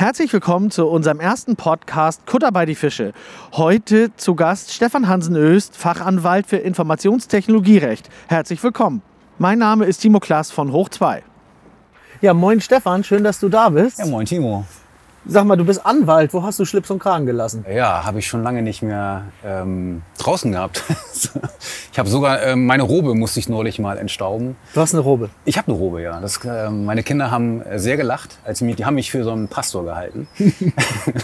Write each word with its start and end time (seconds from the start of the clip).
Herzlich 0.00 0.32
willkommen 0.32 0.70
zu 0.70 0.86
unserem 0.86 1.20
ersten 1.20 1.56
Podcast 1.56 2.24
Kutter 2.24 2.50
bei 2.52 2.64
die 2.64 2.74
Fische. 2.74 3.12
Heute 3.52 4.16
zu 4.16 4.34
Gast 4.34 4.72
Stefan 4.72 5.08
Hansen-Öst, 5.08 5.76
Fachanwalt 5.76 6.46
für 6.46 6.56
Informationstechnologierecht. 6.56 8.08
Herzlich 8.26 8.62
willkommen. 8.62 9.02
Mein 9.36 9.58
Name 9.58 9.84
ist 9.84 9.98
Timo 9.98 10.18
Klaas 10.18 10.50
von 10.50 10.72
Hoch 10.72 10.88
2. 10.88 11.22
Ja, 12.22 12.32
moin 12.32 12.62
Stefan, 12.62 13.04
schön, 13.04 13.24
dass 13.24 13.40
du 13.40 13.50
da 13.50 13.68
bist. 13.68 13.98
Ja, 13.98 14.06
moin 14.06 14.24
Timo. 14.24 14.64
Sag 15.26 15.44
mal, 15.44 15.56
du 15.56 15.64
bist 15.66 15.84
Anwalt. 15.84 16.32
Wo 16.32 16.42
hast 16.42 16.58
du 16.58 16.64
Schlips 16.64 16.90
und 16.90 16.98
Kragen 16.98 17.26
gelassen? 17.26 17.64
Ja, 17.70 18.04
habe 18.04 18.20
ich 18.20 18.26
schon 18.26 18.42
lange 18.42 18.62
nicht 18.62 18.80
mehr 18.82 19.24
ähm, 19.44 20.00
draußen 20.18 20.50
gehabt. 20.50 20.82
ich 21.92 21.98
habe 21.98 22.08
sogar 22.08 22.42
ähm, 22.42 22.64
meine 22.64 22.82
Robe 22.84 23.14
musste 23.14 23.38
ich 23.38 23.48
neulich 23.48 23.78
mal 23.78 23.98
entstauben. 23.98 24.56
Du 24.72 24.80
hast 24.80 24.94
eine 24.94 25.02
Robe? 25.02 25.28
Ich 25.44 25.58
habe 25.58 25.68
eine 25.68 25.76
Robe, 25.76 26.00
ja. 26.00 26.18
Das, 26.20 26.42
äh, 26.44 26.70
meine 26.70 27.02
Kinder 27.02 27.30
haben 27.30 27.62
sehr 27.76 27.98
gelacht, 27.98 28.38
als 28.44 28.60
sie 28.60 28.64
mich, 28.64 28.76
die 28.76 28.86
haben 28.86 28.94
mich 28.94 29.10
für 29.10 29.22
so 29.22 29.32
einen 29.32 29.48
Pastor 29.48 29.84
gehalten. 29.84 30.26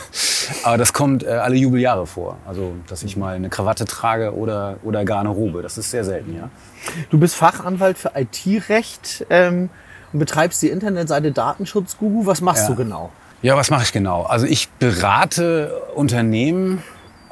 Aber 0.62 0.76
das 0.76 0.92
kommt 0.92 1.24
äh, 1.24 1.28
alle 1.30 1.56
Jubeljahre 1.56 2.06
vor. 2.06 2.36
Also, 2.46 2.72
dass 2.88 3.02
ich 3.02 3.16
mal 3.16 3.34
eine 3.34 3.48
Krawatte 3.48 3.86
trage 3.86 4.34
oder, 4.36 4.76
oder 4.82 5.06
gar 5.06 5.20
eine 5.20 5.30
Robe. 5.30 5.62
Das 5.62 5.78
ist 5.78 5.90
sehr 5.90 6.04
selten, 6.04 6.36
ja. 6.36 6.50
Du 7.10 7.18
bist 7.18 7.34
Fachanwalt 7.34 7.96
für 7.96 8.12
IT-Recht 8.14 9.26
ähm, 9.30 9.70
und 10.12 10.18
betreibst 10.18 10.60
die 10.62 10.68
Internetseite 10.68 11.32
Datenschutzguru. 11.32 12.26
Was 12.26 12.42
machst 12.42 12.64
Ja. 12.64 12.74
du 12.74 12.76
genau? 12.76 13.10
Ja, 13.42 13.56
was 13.56 13.70
mache 13.70 13.82
ich 13.82 13.92
genau? 13.92 14.22
Also 14.22 14.46
ich 14.46 14.68
berate 14.70 15.82
Unternehmen 15.94 16.82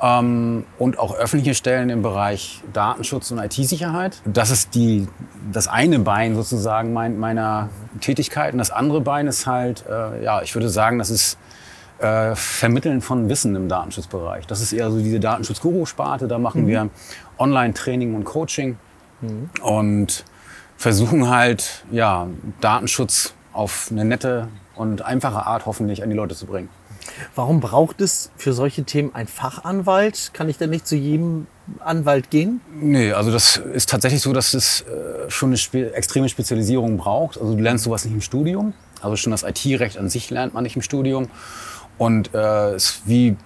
ähm, 0.03 0.65
und 0.79 0.99
auch 0.99 1.15
öffentliche 1.15 1.55
Stellen 1.55 1.89
im 1.89 2.03
Bereich 2.03 2.63
Datenschutz 2.73 3.31
und 3.31 3.39
IT-Sicherheit. 3.39 4.21
Das 4.27 4.51
ist 4.51 4.75
die, 4.75 5.09
das 5.51 5.67
eine 5.67 5.99
Bein 5.99 6.35
sozusagen 6.35 6.93
mein, 6.93 7.19
meiner 7.19 7.71
Tätigkeit. 8.01 8.53
Und 8.53 8.59
das 8.59 8.71
andere 8.71 9.01
Bein 9.01 9.27
ist 9.27 9.47
halt, 9.47 9.85
äh, 9.89 10.23
ja, 10.23 10.43
ich 10.43 10.55
würde 10.55 10.69
sagen, 10.69 10.99
das 10.99 11.11
ist 11.11 11.39
äh, 12.01 12.35
Vermitteln 12.35 13.01
von 13.01 13.29
Wissen 13.31 13.57
im 13.57 13.69
Datenschutzbereich. 13.69 14.47
Das 14.47 14.61
ist 14.61 14.73
eher 14.73 14.91
so 14.91 14.99
diese 14.99 15.21
Datenschutz-Guru-Sparte. 15.21 16.29
Da 16.29 16.39
machen 16.39 16.67
wir 16.67 16.91
Online-Training 17.39 18.15
und 18.15 18.25
Coaching 18.25 18.77
und 19.63 20.25
versuchen 20.77 21.31
halt, 21.31 21.85
ja, 21.91 22.27
Datenschutz 22.61 23.33
auf 23.55 23.89
eine 23.91 24.05
nette 24.05 24.49
und 24.75 25.03
einfache 25.03 25.47
Art 25.47 25.67
hoffentlich 25.67 26.03
an 26.03 26.11
die 26.11 26.17
Leute 26.17 26.35
zu 26.35 26.47
bringen. 26.47 26.69
Warum 27.35 27.61
braucht 27.61 28.01
es 28.01 28.31
für 28.37 28.53
solche 28.53 28.85
Themen 28.85 29.15
einen 29.15 29.29
Fachanwalt? 29.29 30.31
Kann 30.33 30.49
ich 30.49 30.59
denn 30.59 30.71
nicht 30.71 30.87
zu 30.87 30.97
jedem 30.97 31.47
Anwalt 31.81 32.31
gehen? 32.31 32.61
Nee, 32.75 33.13
also 33.13 33.31
das 33.31 33.57
ist 33.57 33.91
tatsächlich 33.91 34.23
so, 34.23 34.33
dass 34.33 34.55
es 34.55 34.83
äh, 34.83 35.31
schon 35.31 35.51
eine 35.51 35.57
spe 35.57 35.95
extreme 35.95 36.29
Spezialisierung 36.29 36.97
braucht. 36.97 37.39
Also 37.39 37.55
du 37.55 37.63
lernst 37.63 37.85
sowas 37.85 38.05
nicht 38.05 38.15
im 38.15 38.21
Studium. 38.21 38.73
Also 39.01 39.17
schon 39.17 39.31
das 39.31 39.43
IT-Recht 39.43 39.99
an 39.99 40.09
sich 40.09 40.31
lernt 40.31 40.55
man 40.55 40.65
nicht 40.65 40.77
im 40.77 40.83
Studium. 40.83 41.29
Und 41.99 42.35
äh, 42.35 42.75
ist 42.75 43.03
wie 43.07 43.37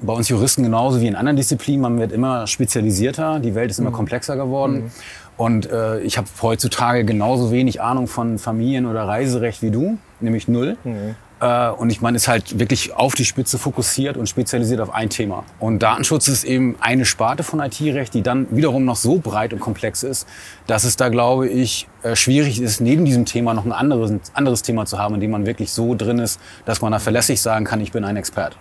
bei 0.00 0.12
uns 0.12 0.28
Juristen 0.28 0.62
genauso 0.62 1.00
wie 1.00 1.08
in 1.08 1.16
anderen 1.16 1.36
Disziplinen, 1.36 1.80
man 1.80 1.98
wird 1.98 2.12
immer 2.12 2.46
spezialisierter, 2.46 3.40
die 3.40 3.54
Welt 3.54 3.70
ist 3.70 3.78
immer 3.78 3.90
komplexer 3.90 4.36
geworden. 4.36 4.90
Und 5.38 5.70
äh, 5.70 6.00
ich 6.00 6.18
habe 6.18 6.28
heutzutage 6.42 7.04
genauso 7.04 7.50
wenig 7.50 7.80
Ahnung 7.80 8.08
von 8.08 8.38
Familien- 8.38 8.86
oder 8.86 9.04
Reiserecht 9.04 9.62
wie 9.62 9.70
du, 9.70 9.96
nämlich 10.20 10.48
null. 10.48 10.76
Äh, 11.40 11.70
und 11.70 11.90
ich 11.90 12.00
meine, 12.00 12.16
ist 12.16 12.26
halt 12.26 12.58
wirklich 12.58 12.92
auf 12.94 13.14
die 13.14 13.24
Spitze 13.24 13.56
fokussiert 13.56 14.16
und 14.16 14.28
spezialisiert 14.28 14.80
auf 14.80 14.92
ein 14.92 15.10
Thema. 15.10 15.44
Und 15.60 15.80
Datenschutz 15.80 16.26
ist 16.26 16.42
eben 16.42 16.76
eine 16.80 17.04
Sparte 17.04 17.44
von 17.44 17.60
IT-Recht, 17.60 18.14
die 18.14 18.22
dann 18.22 18.48
wiederum 18.50 18.84
noch 18.84 18.96
so 18.96 19.18
breit 19.18 19.52
und 19.52 19.60
komplex 19.60 20.02
ist, 20.02 20.26
dass 20.66 20.82
es 20.82 20.96
da, 20.96 21.08
glaube 21.08 21.48
ich, 21.48 21.86
äh, 22.02 22.16
schwierig 22.16 22.60
ist, 22.60 22.80
neben 22.80 23.04
diesem 23.04 23.24
Thema 23.24 23.54
noch 23.54 23.64
ein 23.64 23.72
anderes, 23.72 24.12
anderes 24.34 24.62
Thema 24.62 24.86
zu 24.86 24.98
haben, 24.98 25.14
in 25.14 25.20
dem 25.20 25.30
man 25.30 25.46
wirklich 25.46 25.70
so 25.70 25.94
drin 25.94 26.18
ist, 26.18 26.40
dass 26.64 26.80
man 26.80 26.90
da 26.90 26.98
verlässlich 26.98 27.40
sagen 27.40 27.64
kann, 27.64 27.80
ich 27.80 27.92
bin 27.92 28.04
ein 28.04 28.16
Experte. 28.16 28.56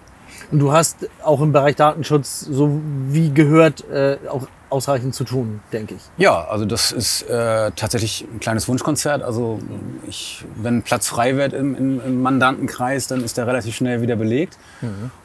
Und 0.52 0.60
du 0.60 0.72
hast 0.72 1.10
auch 1.24 1.42
im 1.42 1.52
Bereich 1.52 1.76
Datenschutz, 1.76 2.42
so 2.42 2.80
wie 3.10 3.34
gehört, 3.34 3.90
äh, 3.90 4.18
auch 4.30 4.48
ausreichend 4.70 5.16
zu 5.16 5.24
tun, 5.24 5.62
denke 5.72 5.96
ich. 5.96 6.02
Ja, 6.18 6.46
also 6.46 6.66
das 6.66 6.92
ist 6.92 7.24
äh, 7.24 7.72
tatsächlich 7.76 8.26
ein 8.32 8.40
kleines 8.40 8.68
Wunschkonzert. 8.68 9.24
Also 9.24 9.60
ich, 10.08 10.46
wenn 10.56 10.82
Platz 10.82 11.08
frei 11.08 11.36
wird 11.36 11.54
im, 11.54 11.76
im, 11.76 12.02
im 12.06 12.22
Mandantenkreis, 12.22 13.08
dann 13.08 13.24
ist 13.24 13.38
der 13.38 13.48
relativ 13.48 13.76
schnell 13.76 14.02
wieder 14.02 14.16
belegt. 14.16 14.58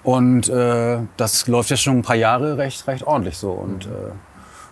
Und 0.02 0.48
äh, 0.48 0.98
das 1.16 1.46
läuft 1.48 1.70
ja 1.70 1.76
schon 1.76 1.98
ein 1.98 2.02
paar 2.02 2.16
Jahre 2.16 2.58
recht, 2.58 2.86
recht 2.86 3.04
ordentlich 3.06 3.36
so. 3.36 3.50
Und 3.50 3.86
äh, 3.86 3.88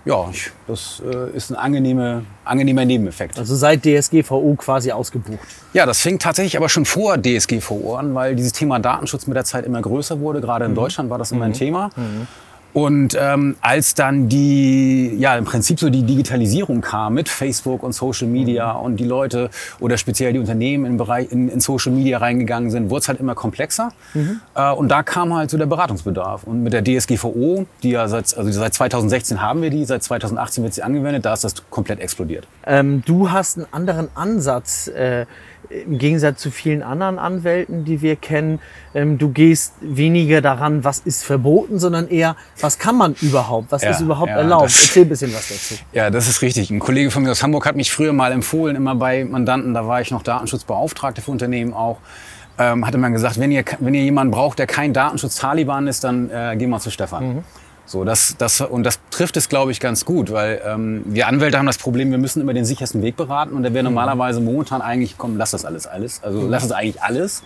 ja, 0.06 0.28
ich, 0.30 0.50
das 0.66 1.02
äh, 1.04 1.36
ist 1.36 1.50
ein 1.50 1.56
angenehme, 1.56 2.24
angenehmer 2.44 2.84
Nebeneffekt. 2.86 3.38
Also 3.38 3.54
seit 3.54 3.84
DSGVO 3.84 4.54
quasi 4.56 4.92
ausgebucht. 4.92 5.38
Ja, 5.74 5.84
das 5.84 6.00
fing 6.00 6.18
tatsächlich 6.18 6.56
aber 6.56 6.70
schon 6.70 6.86
vor 6.86 7.18
DSGVO 7.20 7.96
an, 7.96 8.14
weil 8.14 8.34
dieses 8.34 8.52
Thema 8.52 8.78
Datenschutz 8.78 9.26
mit 9.26 9.36
der 9.36 9.44
Zeit 9.44 9.66
immer 9.66 9.82
größer 9.82 10.20
wurde. 10.20 10.40
Gerade 10.40 10.64
in 10.64 10.74
Deutschland 10.74 11.10
war 11.10 11.18
das 11.18 11.32
immer 11.32 11.44
ein 11.44 11.52
Thema. 11.52 11.90
Und 12.72 13.16
ähm, 13.18 13.56
als 13.60 13.94
dann 13.94 14.28
die, 14.28 15.16
ja, 15.16 15.36
im 15.36 15.44
Prinzip 15.44 15.80
so 15.80 15.90
die 15.90 16.02
Digitalisierung 16.02 16.80
kam 16.80 17.14
mit 17.14 17.28
Facebook 17.28 17.82
und 17.82 17.92
Social 17.92 18.28
Media 18.28 18.72
und 18.72 18.96
die 18.96 19.04
Leute 19.04 19.50
oder 19.80 19.96
speziell 19.96 20.32
die 20.32 20.38
Unternehmen 20.38 20.84
im 20.86 20.96
Bereich 20.96 21.30
in, 21.32 21.48
in 21.48 21.60
Social 21.60 21.92
Media 21.92 22.18
reingegangen 22.18 22.70
sind, 22.70 22.90
wurde 22.90 23.00
es 23.00 23.08
halt 23.08 23.20
immer 23.20 23.34
komplexer. 23.34 23.92
Äh, 24.54 24.72
und 24.72 24.88
da 24.88 25.02
kam 25.02 25.34
halt 25.34 25.50
so 25.50 25.58
der 25.58 25.66
Beratungsbedarf. 25.66 26.44
Und 26.44 26.62
mit 26.62 26.72
der 26.72 26.84
DSGVO, 26.84 27.66
die 27.82 27.90
ja 27.90 28.08
seit, 28.08 28.36
also 28.36 28.50
seit 28.52 28.74
2016 28.74 29.40
haben 29.40 29.62
wir 29.62 29.70
die, 29.70 29.84
seit 29.84 30.02
2018 30.02 30.64
wird 30.64 30.74
sie 30.74 30.82
angewendet, 30.82 31.24
da 31.24 31.32
ist 31.32 31.44
das 31.44 31.54
komplett 31.70 32.00
explodiert. 32.00 32.46
Ähm, 32.66 33.02
du 33.04 33.30
hast 33.30 33.58
einen 33.58 33.66
anderen 33.72 34.08
Ansatz 34.14 34.88
äh, 34.88 35.26
im 35.70 35.98
Gegensatz 35.98 36.40
zu 36.40 36.50
vielen 36.50 36.82
anderen 36.82 37.18
Anwälten, 37.18 37.84
die 37.84 38.02
wir 38.02 38.16
kennen. 38.16 38.58
Ähm, 38.94 39.18
du 39.18 39.28
gehst 39.30 39.74
weniger 39.80 40.40
daran, 40.40 40.82
was 40.84 40.98
ist 40.98 41.22
verboten, 41.24 41.78
sondern 41.78 42.08
eher, 42.08 42.34
was 42.60 42.78
kann 42.78 42.96
man 42.96 43.14
überhaupt, 43.20 43.70
was 43.70 43.82
Ja, 43.82 43.90
ist 43.90 44.00
überhaupt 44.00 44.30
ja, 44.30 44.36
erlaubt. 44.38 44.64
das- 44.66 44.82
Erzähl 44.88 45.02
ein 45.04 45.08
bisschen 45.08 45.32
was 45.32 45.48
dazu. 45.48 45.74
Ja, 45.92 46.10
das 46.10 46.26
ist 46.28 46.42
richtig. 46.42 46.70
Ein 46.70 46.80
Kollege 46.80 47.10
von 47.12 47.22
mir 47.22 47.30
aus 47.30 47.42
Hamburg 47.42 47.66
hat 47.66 47.76
mich 47.76 47.92
früher 47.92 48.12
mal 48.12 48.32
empfohlen, 48.32 48.74
immer 48.74 48.94
bei 48.96 49.24
Mandanten, 49.24 49.72
da 49.72 49.86
war 49.86 50.00
ich 50.00 50.10
noch 50.10 50.22
Datenschutzbeauftragte 50.24 51.22
für 51.22 51.30
Unternehmen 51.30 51.72
auch, 51.72 51.98
ähm, 52.58 52.84
hatte 52.86 52.98
man 52.98 53.12
gesagt, 53.12 53.38
wenn 53.38 53.52
ihr, 53.52 53.64
wenn 53.78 53.94
ihr 53.94 54.02
jemanden 54.02 54.32
braucht, 54.32 54.58
der 54.58 54.66
kein 54.66 54.92
Datenschutz-Taliban 54.92 55.86
ist, 55.86 56.02
dann 56.04 56.30
äh, 56.30 56.56
geh 56.58 56.66
mal 56.66 56.80
zu 56.80 56.90
Stefan. 56.90 57.44
So, 57.90 58.04
das, 58.04 58.36
das, 58.38 58.60
und 58.60 58.84
das 58.84 59.00
trifft 59.10 59.36
es, 59.36 59.48
glaube 59.48 59.72
ich, 59.72 59.80
ganz 59.80 60.04
gut, 60.04 60.30
weil 60.30 60.62
ähm, 60.64 61.02
wir 61.06 61.26
Anwälte 61.26 61.58
haben 61.58 61.66
das 61.66 61.76
Problem, 61.76 62.12
wir 62.12 62.18
müssen 62.18 62.40
immer 62.40 62.54
den 62.54 62.64
sichersten 62.64 63.02
Weg 63.02 63.16
beraten 63.16 63.54
und 63.54 63.64
der 63.64 63.74
wäre 63.74 63.82
normalerweise 63.82 64.40
momentan 64.40 64.80
eigentlich, 64.80 65.18
komm, 65.18 65.36
lass 65.36 65.50
das 65.50 65.64
alles, 65.64 65.88
alles. 65.88 66.22
Also 66.22 66.46
lass 66.46 66.62
es 66.62 66.70
eigentlich 66.70 67.02
alles. 67.02 67.42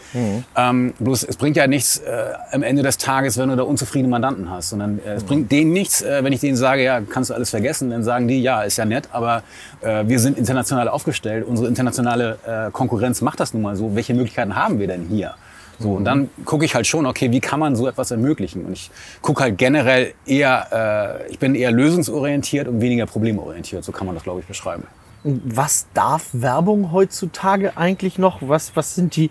Ähm, 0.54 0.92
bloß 0.98 1.22
es 1.22 1.38
bringt 1.38 1.56
ja 1.56 1.66
nichts 1.66 1.96
äh, 1.96 2.34
am 2.52 2.62
Ende 2.62 2.82
des 2.82 2.98
Tages, 2.98 3.38
wenn 3.38 3.48
du 3.48 3.56
da 3.56 3.62
unzufriedene 3.62 4.10
Mandanten 4.10 4.50
hast, 4.50 4.68
sondern 4.68 4.98
äh, 4.98 5.14
es 5.14 5.24
bringt 5.24 5.50
denen 5.50 5.72
nichts, 5.72 6.02
äh, 6.02 6.22
wenn 6.22 6.34
ich 6.34 6.40
denen 6.40 6.58
sage, 6.58 6.84
ja, 6.84 7.00
kannst 7.00 7.30
du 7.30 7.34
alles 7.34 7.48
vergessen, 7.48 7.88
dann 7.88 8.04
sagen 8.04 8.28
die, 8.28 8.42
ja, 8.42 8.64
ist 8.64 8.76
ja 8.76 8.84
nett, 8.84 9.08
aber 9.12 9.44
äh, 9.80 10.06
wir 10.06 10.18
sind 10.18 10.36
international 10.36 10.88
aufgestellt, 10.88 11.46
unsere 11.48 11.68
internationale 11.68 12.38
äh, 12.46 12.70
Konkurrenz 12.70 13.22
macht 13.22 13.40
das 13.40 13.54
nun 13.54 13.62
mal 13.62 13.76
so, 13.76 13.96
welche 13.96 14.12
Möglichkeiten 14.12 14.54
haben 14.54 14.78
wir 14.78 14.88
denn 14.88 15.06
hier? 15.08 15.36
So, 15.78 15.92
und 15.92 16.04
dann 16.04 16.30
gucke 16.44 16.64
ich 16.64 16.74
halt 16.74 16.86
schon, 16.86 17.06
okay, 17.06 17.30
wie 17.30 17.40
kann 17.40 17.60
man 17.60 17.76
so 17.76 17.88
etwas 17.88 18.10
ermöglichen? 18.10 18.64
Und 18.64 18.72
ich 18.72 18.90
gucke 19.22 19.42
halt 19.42 19.58
generell 19.58 20.14
eher, 20.26 21.24
äh, 21.26 21.30
ich 21.30 21.38
bin 21.38 21.54
eher 21.54 21.72
lösungsorientiert 21.72 22.68
und 22.68 22.80
weniger 22.80 23.06
problemorientiert. 23.06 23.84
So 23.84 23.92
kann 23.92 24.06
man 24.06 24.14
das, 24.14 24.24
glaube 24.24 24.40
ich, 24.40 24.46
beschreiben. 24.46 24.84
Und 25.24 25.42
Was 25.44 25.86
darf 25.94 26.28
Werbung 26.32 26.92
heutzutage 26.92 27.76
eigentlich 27.76 28.18
noch? 28.18 28.38
Was, 28.42 28.76
was 28.76 28.94
sind 28.94 29.16
die 29.16 29.30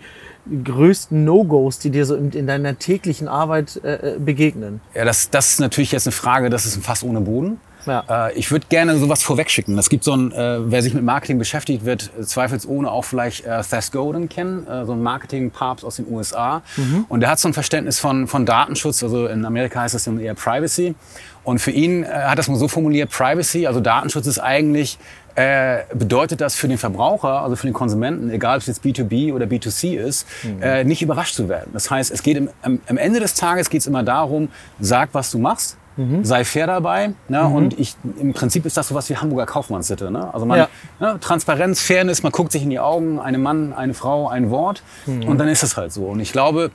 größten 0.64 1.24
No-Gos, 1.24 1.78
die 1.78 1.90
dir 1.90 2.04
so 2.04 2.16
in, 2.16 2.30
in 2.32 2.46
deiner 2.46 2.78
täglichen 2.78 3.28
Arbeit 3.28 3.80
äh, 3.84 4.14
äh, 4.14 4.18
begegnen? 4.18 4.80
Ja, 4.94 5.04
das, 5.04 5.30
das 5.30 5.50
ist 5.50 5.60
natürlich 5.60 5.92
jetzt 5.92 6.06
eine 6.06 6.12
Frage, 6.12 6.50
das 6.50 6.66
ist 6.66 6.76
ein 6.76 6.82
Fass 6.82 7.02
ohne 7.02 7.20
Boden. 7.20 7.60
Ja. 7.86 8.28
Äh, 8.28 8.38
ich 8.38 8.50
würde 8.50 8.66
gerne 8.68 8.96
sowas 8.98 9.22
vorwegschicken. 9.22 9.78
Es 9.78 9.88
gibt 9.88 10.04
so 10.04 10.14
ein, 10.16 10.32
äh, 10.32 10.58
wer 10.70 10.82
sich 10.82 10.94
mit 10.94 11.04
Marketing 11.04 11.38
beschäftigt, 11.38 11.84
wird 11.84 12.10
zweifelsohne 12.22 12.90
auch 12.90 13.04
vielleicht 13.04 13.46
äh, 13.46 13.62
Seth 13.62 13.92
Godin 13.92 14.28
kennen, 14.28 14.66
äh, 14.66 14.84
so 14.84 14.92
ein 14.92 15.02
Marketing-Papst 15.02 15.84
aus 15.84 15.96
den 15.96 16.06
USA. 16.10 16.62
Und 17.08 17.20
der 17.20 17.30
hat 17.30 17.38
so 17.38 17.48
ein 17.48 17.54
Verständnis 17.54 17.98
von, 17.98 18.26
von 18.26 18.46
Datenschutz, 18.46 19.02
also 19.02 19.26
in 19.26 19.44
Amerika 19.44 19.80
heißt 19.80 19.94
das 19.94 20.04
dann 20.04 20.18
eher 20.18 20.34
Privacy. 20.34 20.94
Und 21.44 21.58
für 21.58 21.70
ihn 21.70 22.04
äh, 22.04 22.06
hat 22.06 22.38
das 22.38 22.48
mal 22.48 22.56
so 22.56 22.68
formuliert, 22.68 23.10
Privacy, 23.10 23.66
also 23.66 23.80
Datenschutz 23.80 24.26
ist 24.26 24.38
eigentlich, 24.38 24.98
äh, 25.34 25.82
bedeutet 25.92 26.40
das 26.40 26.54
für 26.54 26.68
den 26.68 26.78
Verbraucher, 26.78 27.42
also 27.42 27.56
für 27.56 27.66
den 27.66 27.74
Konsumenten, 27.74 28.30
egal 28.30 28.56
ob 28.56 28.60
es 28.62 28.66
jetzt 28.68 28.84
B2B 28.84 29.32
oder 29.34 29.46
B2C 29.46 29.96
ist, 29.96 30.26
äh, 30.60 30.84
nicht 30.84 31.02
überrascht 31.02 31.34
zu 31.34 31.48
werden. 31.48 31.70
Das 31.72 31.90
heißt, 31.90 32.10
es 32.10 32.22
geht 32.22 32.36
im, 32.36 32.48
am, 32.62 32.80
am 32.88 32.96
Ende 32.96 33.20
des 33.20 33.34
Tages 33.34 33.68
geht 33.68 33.80
es 33.80 33.86
immer 33.86 34.02
darum, 34.02 34.48
sag, 34.80 35.10
was 35.12 35.30
du 35.30 35.38
machst, 35.38 35.76
sei 36.22 36.44
fair 36.44 36.66
dabei. 36.66 37.12
Ne? 37.28 37.44
Und 37.46 37.78
ich, 37.78 37.96
im 38.20 38.32
Prinzip 38.32 38.66
ist 38.66 38.76
das 38.76 38.88
sowas 38.88 39.08
wie 39.10 39.16
Hamburger 39.16 39.46
Kaufmannssitte. 39.46 40.10
Ne? 40.10 40.32
Also 40.34 40.44
man, 40.46 40.58
Ja. 40.58 40.68
ne? 41.00 41.18
Transparenz, 41.20 41.80
Fairness, 41.80 42.22
man 42.22 42.32
guckt 42.32 42.52
sich 42.52 42.62
in 42.62 42.70
die 42.70 42.80
Augen, 42.80 43.20
eine 43.20 43.38
Mann, 43.38 43.72
eine 43.72 43.94
Frau, 43.94 44.28
ein 44.28 44.50
Wort 44.50 44.82
und 45.06 45.38
dann 45.38 45.48
ist 45.48 45.62
es 45.62 45.76
halt 45.76 45.92
so. 45.92 46.06
Und 46.06 46.20
ich 46.20 46.32
glaube, 46.32 46.70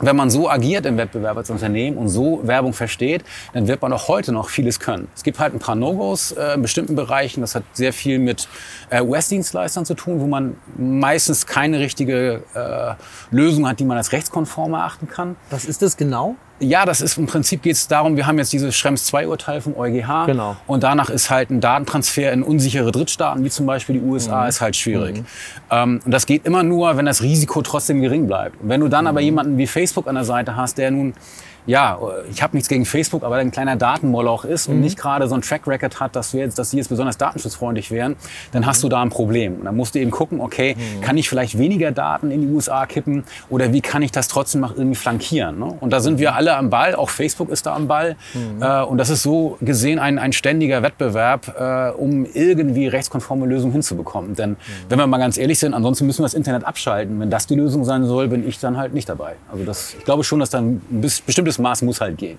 wenn 0.00 0.16
man 0.16 0.28
so 0.28 0.50
agiert 0.50 0.86
im 0.86 0.96
Wettbewerb 0.96 1.36
als 1.36 1.50
Unternehmen 1.50 1.96
und 1.98 2.08
so 2.08 2.40
Werbung 2.42 2.72
versteht, 2.72 3.22
dann 3.52 3.68
wird 3.68 3.80
man 3.80 3.92
auch 3.92 4.08
heute 4.08 4.32
noch 4.32 4.48
vieles 4.48 4.80
können. 4.80 5.06
Es 5.14 5.22
gibt 5.22 5.38
halt 5.38 5.54
ein 5.54 5.60
paar 5.60 5.76
No-Gos 5.76 6.32
äh, 6.32 6.54
in 6.54 6.62
bestimmten 6.62 6.96
Bereichen. 6.96 7.42
Das 7.42 7.54
hat 7.54 7.62
sehr 7.74 7.92
viel 7.92 8.18
mit 8.18 8.48
äh, 8.90 9.02
US-Dienstleistern 9.02 9.84
zu 9.86 9.94
tun, 9.94 10.20
wo 10.20 10.26
man 10.26 10.56
meistens 10.76 11.46
keine 11.46 11.78
richtige 11.78 12.42
äh, 12.54 12.94
Lösung 13.30 13.68
hat, 13.68 13.78
die 13.78 13.84
man 13.84 13.96
als 13.96 14.10
rechtskonform 14.10 14.72
erachten 14.74 15.06
kann. 15.08 15.36
Was 15.50 15.64
ist 15.64 15.80
das 15.80 15.96
genau? 15.96 16.34
Ja, 16.60 16.84
das 16.86 17.00
ist 17.00 17.18
im 17.18 17.26
Prinzip 17.26 17.62
geht 17.62 17.74
es 17.74 17.88
darum, 17.88 18.16
wir 18.16 18.26
haben 18.26 18.38
jetzt 18.38 18.52
dieses 18.52 18.76
Schrems 18.76 19.06
2 19.06 19.26
Urteil 19.26 19.60
vom 19.60 19.76
EuGH 19.76 20.26
Genau. 20.26 20.56
und 20.68 20.84
danach 20.84 21.10
ist 21.10 21.28
halt 21.28 21.50
ein 21.50 21.60
Datentransfer 21.60 22.32
in 22.32 22.42
unsichere 22.44 22.92
Drittstaaten, 22.92 23.44
wie 23.44 23.50
zum 23.50 23.66
Beispiel 23.66 23.98
die 23.98 24.06
USA, 24.06 24.46
ist 24.46 24.60
halt 24.60 24.76
schwierig. 24.76 25.24
Ähm, 25.70 26.00
und 26.04 26.10
das 26.12 26.26
geht 26.26 26.46
immer 26.46 26.62
nur, 26.62 26.96
wenn 26.96 27.06
das 27.06 27.22
Risiko 27.22 27.60
trotzdem 27.62 28.00
gering 28.00 28.26
bleibt. 28.28 28.60
Und 28.62 28.68
wenn 28.68 28.80
du 28.80 28.88
dann 28.88 29.06
aber 29.08 29.20
jemanden 29.20 29.58
wie 29.58 29.66
Facebook 29.66 30.06
an 30.06 30.14
der 30.14 30.24
Seite 30.24 30.54
hast, 30.56 30.78
der 30.78 30.92
nun 30.92 31.14
ja, 31.66 31.98
ich 32.30 32.42
habe 32.42 32.56
nichts 32.56 32.68
gegen 32.68 32.84
Facebook, 32.84 33.22
aber 33.24 33.36
ein 33.36 33.50
kleiner 33.50 33.76
Datenmoloch 33.76 34.44
ist 34.44 34.68
und 34.68 34.80
nicht 34.80 34.98
gerade 34.98 35.26
so 35.28 35.34
ein 35.34 35.42
Track 35.42 35.66
Record 35.66 35.98
hat, 36.00 36.14
dass, 36.14 36.32
du 36.32 36.38
jetzt, 36.38 36.58
dass 36.58 36.70
sie 36.70 36.76
jetzt 36.76 36.88
besonders 36.88 37.16
datenschutzfreundlich 37.16 37.90
wären, 37.90 38.16
dann 38.52 38.66
hast 38.66 38.82
du 38.82 38.88
da 38.88 39.00
ein 39.02 39.10
Problem. 39.10 39.56
Und 39.56 39.64
dann 39.64 39.76
musst 39.76 39.94
du 39.94 39.98
eben 39.98 40.10
gucken, 40.10 40.40
okay, 40.40 40.76
kann 41.00 41.16
ich 41.16 41.28
vielleicht 41.28 41.56
weniger 41.58 41.90
Daten 41.92 42.30
in 42.30 42.42
die 42.42 42.48
USA 42.48 42.86
kippen 42.86 43.24
oder 43.50 43.72
wie 43.72 43.80
kann 43.80 44.02
ich 44.02 44.12
das 44.12 44.28
trotzdem 44.28 44.60
noch 44.60 44.76
irgendwie 44.76 44.94
flankieren? 44.96 45.58
Ne? 45.58 45.74
Und 45.80 45.90
da 45.92 46.00
sind 46.00 46.18
wir 46.18 46.34
alle 46.34 46.56
am 46.56 46.70
Ball, 46.70 46.94
auch 46.94 47.08
Facebook 47.10 47.48
ist 47.50 47.66
da 47.66 47.74
am 47.74 47.88
Ball. 47.88 48.16
Äh, 48.60 48.82
und 48.82 48.98
das 48.98 49.10
ist 49.10 49.22
so 49.22 49.56
gesehen 49.60 49.98
ein, 49.98 50.18
ein 50.18 50.32
ständiger 50.32 50.82
Wettbewerb, 50.82 51.54
äh, 51.58 51.90
um 51.96 52.26
irgendwie 52.26 52.86
rechtskonforme 52.88 53.46
Lösungen 53.46 53.72
hinzubekommen. 53.72 54.34
Denn 54.34 54.56
wenn 54.88 54.98
wir 54.98 55.06
mal 55.06 55.18
ganz 55.18 55.38
ehrlich 55.38 55.58
sind, 55.58 55.74
ansonsten 55.74 56.06
müssen 56.06 56.18
wir 56.20 56.24
das 56.26 56.34
Internet 56.34 56.64
abschalten. 56.64 57.18
Wenn 57.20 57.30
das 57.30 57.46
die 57.46 57.54
Lösung 57.54 57.84
sein 57.84 58.04
soll, 58.04 58.28
bin 58.28 58.46
ich 58.46 58.58
dann 58.60 58.76
halt 58.76 58.92
nicht 58.94 59.08
dabei. 59.08 59.34
Also 59.50 59.64
das, 59.64 59.94
ich 59.98 60.04
glaube 60.04 60.24
schon, 60.24 60.40
dass 60.40 60.50
dann 60.50 60.82
ein 60.90 61.00
bis- 61.00 61.20
bestimmtes 61.54 61.58
Maß 61.58 61.82
muss 61.82 62.00
halt 62.00 62.18
gehen. 62.18 62.38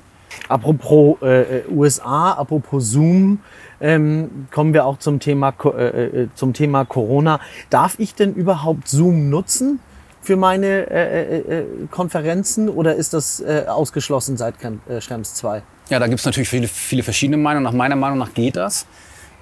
Apropos 0.49 1.17
äh, 1.21 1.59
äh, 1.59 1.63
USA, 1.69 2.31
apropos 2.33 2.91
Zoom, 2.91 3.39
ähm, 3.79 4.47
kommen 4.51 4.73
wir 4.73 4.85
auch 4.85 4.99
zum 4.99 5.19
Thema, 5.19 5.51
Co- 5.51 5.73
äh, 5.73 6.05
äh, 6.23 6.27
zum 6.35 6.53
Thema 6.53 6.85
Corona. 6.85 7.39
Darf 7.69 7.95
ich 7.99 8.15
denn 8.15 8.33
überhaupt 8.33 8.87
Zoom 8.87 9.29
nutzen 9.29 9.79
für 10.21 10.35
meine 10.35 10.89
äh, 10.89 11.37
äh, 11.37 11.59
äh, 11.59 11.65
Konferenzen 11.89 12.67
oder 12.69 12.95
ist 12.95 13.13
das 13.13 13.39
äh, 13.41 13.65
ausgeschlossen 13.67 14.37
seit 14.37 14.55
äh, 14.63 14.99
Schrems 15.01 15.35
2? 15.35 15.61
Ja, 15.89 15.99
da 15.99 16.07
gibt 16.07 16.19
es 16.19 16.25
natürlich 16.25 16.49
viele, 16.49 16.67
viele 16.67 17.03
verschiedene 17.03 17.37
Meinungen. 17.37 17.63
Nach 17.63 17.71
meiner 17.73 17.95
Meinung 17.95 18.17
nach 18.17 18.33
geht 18.33 18.55
das. 18.55 18.85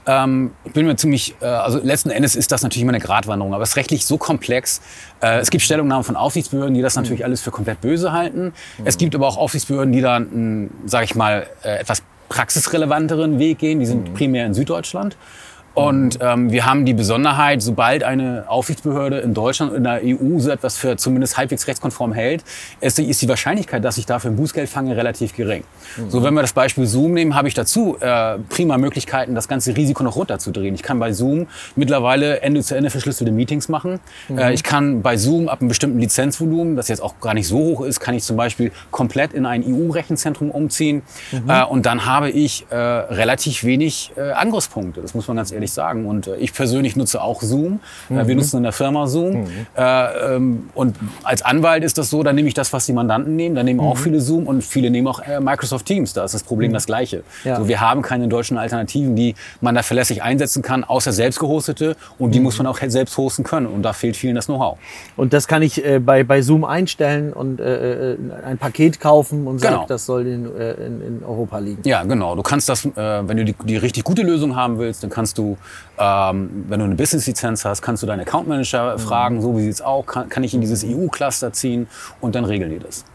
Ähm, 0.06 0.52
ich 0.66 0.74
bin 0.74 0.86
mir 0.86 0.96
ziemlich, 0.96 1.36
äh, 1.42 1.46
also 1.46 1.80
letzten 1.80 2.10
Endes 2.10 2.36
ist 2.36 2.52
das 2.52 2.62
natürlich 2.64 2.82
immer 2.82 2.92
eine 2.92 3.00
Gratwanderung, 3.00 3.54
aber 3.54 3.64
es 3.64 3.70
ist 3.70 3.76
rechtlich 3.78 4.06
so 4.06 4.18
komplex. 4.18 4.82
Äh, 5.22 5.40
es 5.40 5.50
gibt 5.50 5.64
Stellungnahmen 5.64 6.04
von 6.04 6.16
Aufsichtsbehörden, 6.16 6.74
die 6.74 6.82
das 6.82 6.96
natürlich 6.96 7.24
alles 7.24 7.42
für 7.42 7.52
komplett 7.52 7.82
böse 7.82 8.12
halten. 8.12 8.54
Es 8.84 8.98
gibt 8.98 9.16
aber 9.16 9.28
auch 9.28 9.38
Aufsichtsbehörden, 9.38 9.94
die 9.94 10.02
da 10.02 10.18
einen, 10.18 10.72
sage 10.86 11.06
ich 11.06 11.16
mal, 11.16 11.48
äh, 11.64 11.80
etwas 11.80 12.04
praxisrelevanteren 12.30 13.40
Weg 13.40 13.60
gehen. 13.60 13.80
Die 13.80 13.86
sind 13.86 14.14
primär 14.14 14.46
in 14.46 14.54
Süddeutschland. 14.54 15.16
Und 15.74 16.20
ähm, 16.22 16.52
wir 16.52 16.66
haben 16.66 16.86
die 16.86 16.94
Besonderheit, 16.94 17.62
sobald 17.62 18.04
eine 18.04 18.46
Aufsichtsbehörde 18.48 19.20
in 19.20 19.34
Deutschland 19.34 19.72
und 19.72 19.78
in 19.78 19.84
der 19.84 20.02
EU 20.04 20.40
so 20.40 20.52
etwas 20.52 20.78
für 20.78 20.98
zumindest 20.98 21.38
halbwegs 21.38 21.68
rechtskonform 21.68 22.14
hält, 22.14 22.44
ist 22.80 22.98
die, 22.98 23.10
ist 23.10 23.22
die 23.22 23.30
Wahrscheinlichkeit, 23.30 23.84
dass 23.84 23.98
ich 23.98 24.06
dafür 24.06 24.32
ein 24.32 24.36
Bußgeld 24.36 24.70
fange, 24.70 24.96
relativ 24.96 25.36
gering. 25.36 25.64
So, 26.10 26.24
wenn 26.24 26.34
wir 26.34 26.42
das 26.42 26.54
Beispiel 26.54 26.86
Zoom 26.86 27.14
nehmen, 27.14 27.36
habe 27.36 27.48
ich 27.48 27.54
dazu 27.54 27.98
äh, 28.00 28.38
prima 28.50 28.78
Möglichkeiten, 28.78 29.34
das 29.34 29.48
ganze 29.48 29.76
Risiko 29.76 30.04
noch 30.04 30.16
runterzudrehen. 30.16 30.76
Ich 30.76 30.84
kann 30.84 31.00
bei 31.00 31.12
Zoom 31.12 31.48
mittlerweile 31.76 32.42
Ende-zu-Ende 32.42 32.90
verschlüsselte 32.90 33.32
Meetings 33.32 33.68
machen. 33.68 34.00
Äh, 34.30 34.54
ich 34.54 34.64
kann 34.64 35.02
bei 35.02 35.18
Zoom 35.18 35.50
ab 35.50 35.62
einem 35.62 35.70
bestimmten 35.70 36.00
Lizenzvolumen, 36.00 36.76
das 36.76 36.88
jetzt 36.88 37.02
auch 37.02 37.20
gar 37.20 37.34
nicht 37.34 37.48
so 37.48 37.58
hoch 37.58 37.82
ist, 37.82 38.00
kann 38.00 38.14
ich 38.14 38.24
zum 38.24 38.38
Beispiel 38.38 38.72
komplett 38.92 39.34
in 39.34 39.46
ein 39.46 39.64
EU-Rechenzentrum 39.66 40.52
umziehen. 40.52 41.02
Äh, 41.48 41.64
und 41.64 41.86
dann 41.86 42.06
habe 42.06 42.30
ich 42.30 42.66
äh, 42.70 42.76
relativ 42.76 43.64
wenig 43.64 44.12
äh, 44.16 44.32
Angriffspunkte. 44.32 45.02
Das 45.02 45.14
muss 45.14 45.28
man 45.28 45.38
ganz 45.38 45.52
ehrlich 45.52 45.63
sagen. 45.72 46.06
Und 46.06 46.28
äh, 46.28 46.36
ich 46.38 46.54
persönlich 46.54 46.96
nutze 46.96 47.22
auch 47.22 47.42
Zoom. 47.42 47.80
Äh, 48.10 48.28
wir 48.28 48.36
nutzen 48.36 48.58
in 48.58 48.64
der 48.64 48.72
Firma 48.74 49.08
Zoom. 49.08 49.48
Äh, 49.76 50.36
ähm, 50.36 50.70
und 50.74 50.96
als 51.24 51.42
Anwalt 51.42 51.84
ist 51.84 51.98
das 51.98 52.10
so, 52.10 52.24
dann 52.24 52.36
nehme 52.36 52.48
ich 52.48 52.54
das, 52.54 52.74
was 52.74 52.86
die 52.86 52.94
Mandanten 52.94 53.36
nehmen. 53.36 53.56
Dann 53.56 53.66
nehmen 53.66 53.80
auch 53.80 53.98
viele 53.98 54.20
Zoom 54.22 54.48
und 54.48 54.64
viele 54.64 54.90
nehmen 54.90 55.08
auch 55.08 55.20
äh, 55.22 55.40
Microsoft 55.40 55.86
Teams. 55.86 56.14
Da 56.14 56.24
ist 56.24 56.34
das 56.34 56.44
Problem 56.44 56.74
das 56.74 56.86
gleiche. 56.86 57.24
Ja. 57.44 57.58
So, 57.58 57.68
wir 57.68 57.82
haben 57.82 58.02
keine 58.02 58.28
deutschen 58.28 58.58
Alternativen, 58.58 59.16
die 59.16 59.36
man 59.62 59.76
da 59.76 59.84
verlässlich 59.84 60.22
einsetzen 60.24 60.62
kann, 60.62 60.84
außer 60.84 61.12
selbst 61.14 61.40
gehostete. 61.40 61.96
Und 62.20 62.36
die 62.36 62.40
muss 62.40 62.58
man 62.58 62.68
auch 62.68 62.80
selbst 62.86 63.18
hosten 63.18 63.44
können. 63.44 63.68
Und 63.68 63.84
da 63.84 63.94
fehlt 63.94 64.18
vielen 64.18 64.36
das 64.36 64.48
Know-how. 64.48 64.78
Und 65.16 65.34
das 65.34 65.48
kann 65.48 65.62
ich 65.62 65.84
äh, 65.86 66.00
bei, 66.00 66.24
bei 66.24 66.42
Zoom 66.42 66.64
einstellen 66.66 67.34
und 67.34 67.60
äh, 67.60 68.16
ein 68.46 68.58
Paket 68.58 69.00
kaufen 69.00 69.48
und 69.48 69.62
Genau. 69.62 69.78
sagt, 69.78 69.90
das 69.92 70.06
soll 70.06 70.28
in, 70.28 70.46
in, 70.46 71.02
in 71.02 71.24
Europa 71.26 71.60
liegen. 71.60 71.82
Ja, 71.88 72.04
genau. 72.04 72.36
Du 72.36 72.42
kannst 72.42 72.68
das, 72.70 72.86
wenn 72.96 73.38
du 73.38 73.46
die, 73.46 73.56
die 73.64 73.78
richtig 73.78 74.04
gute 74.04 74.22
Lösung 74.24 74.56
haben 74.56 74.78
willst, 74.78 75.04
dann 75.04 75.10
kannst 75.10 75.38
du, 75.38 75.53
ähm, 75.98 76.66
wenn 76.68 76.80
du 76.80 76.86
eine 76.86 76.96
Business-Lizenz 76.96 77.66
hast, 77.66 77.82
kannst 77.82 78.04
du 78.04 78.08
deinen 78.08 78.22
Account 78.22 78.48
Manager 78.48 78.98
fragen, 78.98 79.42
so 79.42 79.56
wie 79.58 79.62
sieht's 79.62 79.82
auch, 79.82 80.06
kann, 80.06 80.30
kann 80.30 80.44
ich 80.44 80.54
in 80.54 80.62
dieses 80.62 80.84
EU-Cluster 80.84 81.54
ziehen 81.54 81.88
und 82.20 82.36
dann 82.36 82.46
regeln 82.46 82.72
die 82.72 82.80
das. 82.80 83.06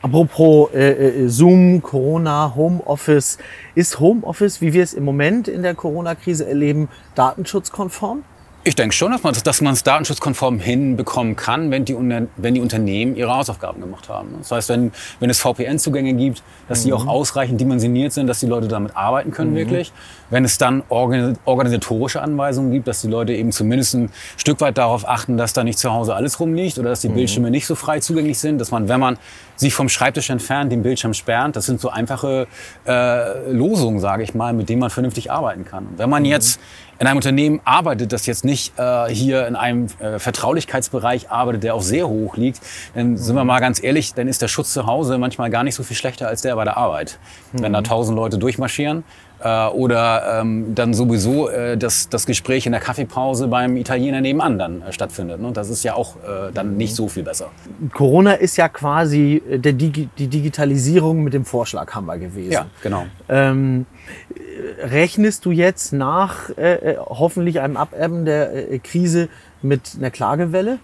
Apropos 0.00 0.72
äh, 0.72 1.24
äh, 1.24 1.28
Zoom, 1.28 1.82
Corona, 1.82 2.54
Homeoffice. 2.54 3.38
Ist 3.74 4.00
Homeoffice, 4.00 4.60
wie 4.60 4.72
wir 4.72 4.82
es 4.82 4.94
im 4.94 5.04
Moment 5.04 5.48
in 5.48 5.62
der 5.62 5.74
Corona-Krise 5.74 6.46
erleben, 6.46 6.88
datenschutzkonform? 7.14 8.22
Ich 8.68 8.76
denke 8.76 8.94
schon, 8.94 9.12
dass 9.12 9.22
man 9.22 9.32
es 9.32 9.42
dass 9.42 9.82
datenschutzkonform 9.82 10.60
hinbekommen 10.60 11.36
kann, 11.36 11.70
wenn 11.70 11.86
die, 11.86 11.96
wenn 11.96 12.54
die 12.54 12.60
Unternehmen 12.60 13.16
ihre 13.16 13.34
Hausaufgaben 13.34 13.80
gemacht 13.80 14.10
haben. 14.10 14.34
Das 14.40 14.52
heißt, 14.52 14.68
wenn, 14.68 14.92
wenn 15.20 15.30
es 15.30 15.40
VPN-Zugänge 15.40 16.12
gibt, 16.12 16.42
dass 16.68 16.82
die 16.82 16.92
auch 16.92 17.06
ausreichend 17.06 17.58
dimensioniert 17.58 18.12
sind, 18.12 18.26
dass 18.26 18.40
die 18.40 18.46
Leute 18.46 18.68
damit 18.68 18.94
arbeiten 18.94 19.30
können 19.30 19.54
wirklich. 19.54 19.90
Wenn 20.28 20.44
es 20.44 20.58
dann 20.58 20.82
organ- 20.90 21.38
organisatorische 21.46 22.20
Anweisungen 22.20 22.70
gibt, 22.70 22.86
dass 22.88 23.00
die 23.00 23.08
Leute 23.08 23.32
eben 23.32 23.52
zumindest 23.52 23.94
ein 23.94 24.10
Stück 24.36 24.60
weit 24.60 24.76
darauf 24.76 25.08
achten, 25.08 25.38
dass 25.38 25.54
da 25.54 25.64
nicht 25.64 25.78
zu 25.78 25.90
Hause 25.90 26.14
alles 26.14 26.38
rumliegt 26.38 26.78
oder 26.78 26.90
dass 26.90 27.00
die 27.00 27.08
Bildschirme 27.08 27.50
nicht 27.50 27.66
so 27.66 27.74
frei 27.74 28.00
zugänglich 28.00 28.38
sind, 28.38 28.58
dass 28.58 28.70
man, 28.70 28.90
wenn 28.90 29.00
man 29.00 29.16
sich 29.56 29.72
vom 29.72 29.88
Schreibtisch 29.88 30.28
entfernt, 30.28 30.70
den 30.70 30.82
Bildschirm 30.82 31.14
sperrt, 31.14 31.56
das 31.56 31.64
sind 31.64 31.80
so 31.80 31.88
einfache 31.88 32.46
äh, 32.86 33.50
Losungen, 33.50 33.98
sage 33.98 34.24
ich 34.24 34.34
mal, 34.34 34.52
mit 34.52 34.68
denen 34.68 34.80
man 34.80 34.90
vernünftig 34.90 35.32
arbeiten 35.32 35.64
kann. 35.64 35.86
Und 35.86 35.98
wenn 35.98 36.10
man 36.10 36.26
jetzt 36.26 36.60
in 36.98 37.06
einem 37.06 37.16
Unternehmen 37.16 37.60
arbeitet, 37.64 38.12
das 38.12 38.26
jetzt 38.26 38.44
nicht 38.44 38.78
äh, 38.78 39.08
hier 39.08 39.46
in 39.46 39.56
einem 39.56 39.86
äh, 40.00 40.18
Vertraulichkeitsbereich 40.18 41.30
arbeitet, 41.30 41.62
der 41.62 41.74
auch 41.74 41.82
sehr 41.82 42.08
hoch 42.08 42.36
liegt, 42.36 42.60
dann 42.94 43.16
sind 43.16 43.36
wir 43.36 43.44
mal 43.44 43.60
ganz 43.60 43.82
ehrlich, 43.82 44.14
dann 44.14 44.26
ist 44.26 44.42
der 44.42 44.48
Schutz 44.48 44.72
zu 44.72 44.86
Hause 44.86 45.18
manchmal 45.18 45.50
gar 45.50 45.62
nicht 45.62 45.74
so 45.74 45.82
viel 45.82 45.96
schlechter 45.96 46.28
als 46.28 46.42
der 46.42 46.56
bei 46.56 46.64
der 46.64 46.76
Arbeit. 46.76 47.18
Wenn 47.52 47.72
da 47.72 47.82
tausend 47.82 48.16
Leute 48.16 48.38
durchmarschieren 48.38 49.04
äh, 49.40 49.66
oder 49.68 50.40
ähm, 50.40 50.74
dann 50.74 50.94
sowieso 50.94 51.48
äh, 51.48 51.76
das, 51.76 52.08
das 52.08 52.26
Gespräch 52.26 52.66
in 52.66 52.72
der 52.72 52.80
Kaffeepause 52.80 53.48
beim 53.48 53.76
Italiener 53.76 54.20
nebenan 54.20 54.58
dann 54.58 54.82
äh, 54.82 54.92
stattfindet. 54.92 55.40
Ne? 55.40 55.52
Das 55.52 55.70
ist 55.70 55.82
ja 55.84 55.94
auch 55.94 56.16
äh, 56.16 56.52
dann 56.52 56.76
nicht 56.76 56.94
so 56.94 57.08
viel 57.08 57.22
besser. 57.22 57.50
Corona 57.92 58.32
ist 58.32 58.56
ja 58.56 58.68
quasi 58.68 59.42
äh, 59.48 59.58
der 59.58 59.72
Digi 59.72 60.08
die 60.18 60.28
Digitalisierung 60.28 61.22
mit 61.22 61.34
dem 61.34 61.44
Vorschlaghammer 61.44 62.18
gewesen. 62.18 62.52
Ja, 62.52 62.66
genau. 62.82 63.06
Ähm, 63.28 63.86
äh, 64.34 64.86
rechnest 64.86 65.44
du 65.44 65.50
jetzt 65.50 65.92
nach 65.92 66.50
äh, 66.56 66.92
äh, 66.92 66.96
hoffentlich 66.98 67.60
einem 67.60 67.76
Abebben 67.76 68.24
der 68.24 68.72
äh, 68.72 68.78
Krise 68.78 69.28
mit 69.62 69.92
einer 69.98 70.10
Klagewelle? 70.10 70.78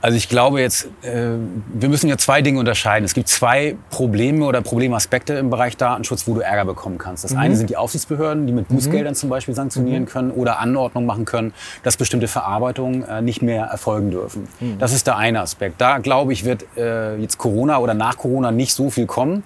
Also 0.00 0.16
ich 0.16 0.28
glaube 0.28 0.60
jetzt, 0.60 0.86
äh, 1.02 1.32
wir 1.72 1.88
müssen 1.88 2.08
ja 2.08 2.16
zwei 2.16 2.40
Dinge 2.40 2.60
unterscheiden. 2.60 3.04
Es 3.04 3.14
gibt 3.14 3.28
zwei 3.28 3.76
Probleme 3.90 4.44
oder 4.44 4.62
Problemaspekte 4.62 5.34
im 5.34 5.50
Bereich 5.50 5.76
Datenschutz, 5.76 6.28
wo 6.28 6.34
du 6.34 6.40
Ärger 6.40 6.64
bekommen 6.64 6.98
kannst. 6.98 7.24
Das 7.24 7.34
eine 7.34 7.56
sind 7.56 7.68
die 7.68 7.76
Aufsichtsbehörden, 7.76 8.46
die 8.46 8.52
mit 8.52 8.68
Bußgeldern 8.68 9.14
zum 9.16 9.28
Beispiel 9.28 9.54
sanktionieren 9.54 10.06
können 10.06 10.30
oder 10.30 10.60
Anordnungen 10.60 11.06
machen 11.06 11.24
können, 11.24 11.52
dass 11.82 11.96
bestimmte 11.96 12.28
Verarbeitungen 12.28 13.02
äh, 13.08 13.22
nicht 13.22 13.42
mehr 13.42 13.64
erfolgen 13.66 14.10
dürfen. 14.10 14.48
Das 14.78 14.92
ist 14.92 15.06
der 15.08 15.16
eine 15.16 15.40
Aspekt. 15.40 15.80
Da 15.80 15.98
glaube 15.98 16.32
ich, 16.32 16.44
wird 16.44 16.64
äh, 16.76 17.16
jetzt 17.16 17.38
Corona 17.38 17.78
oder 17.78 17.94
nach 17.94 18.18
Corona 18.18 18.52
nicht 18.52 18.74
so 18.74 18.90
viel 18.90 19.06
kommen. 19.06 19.42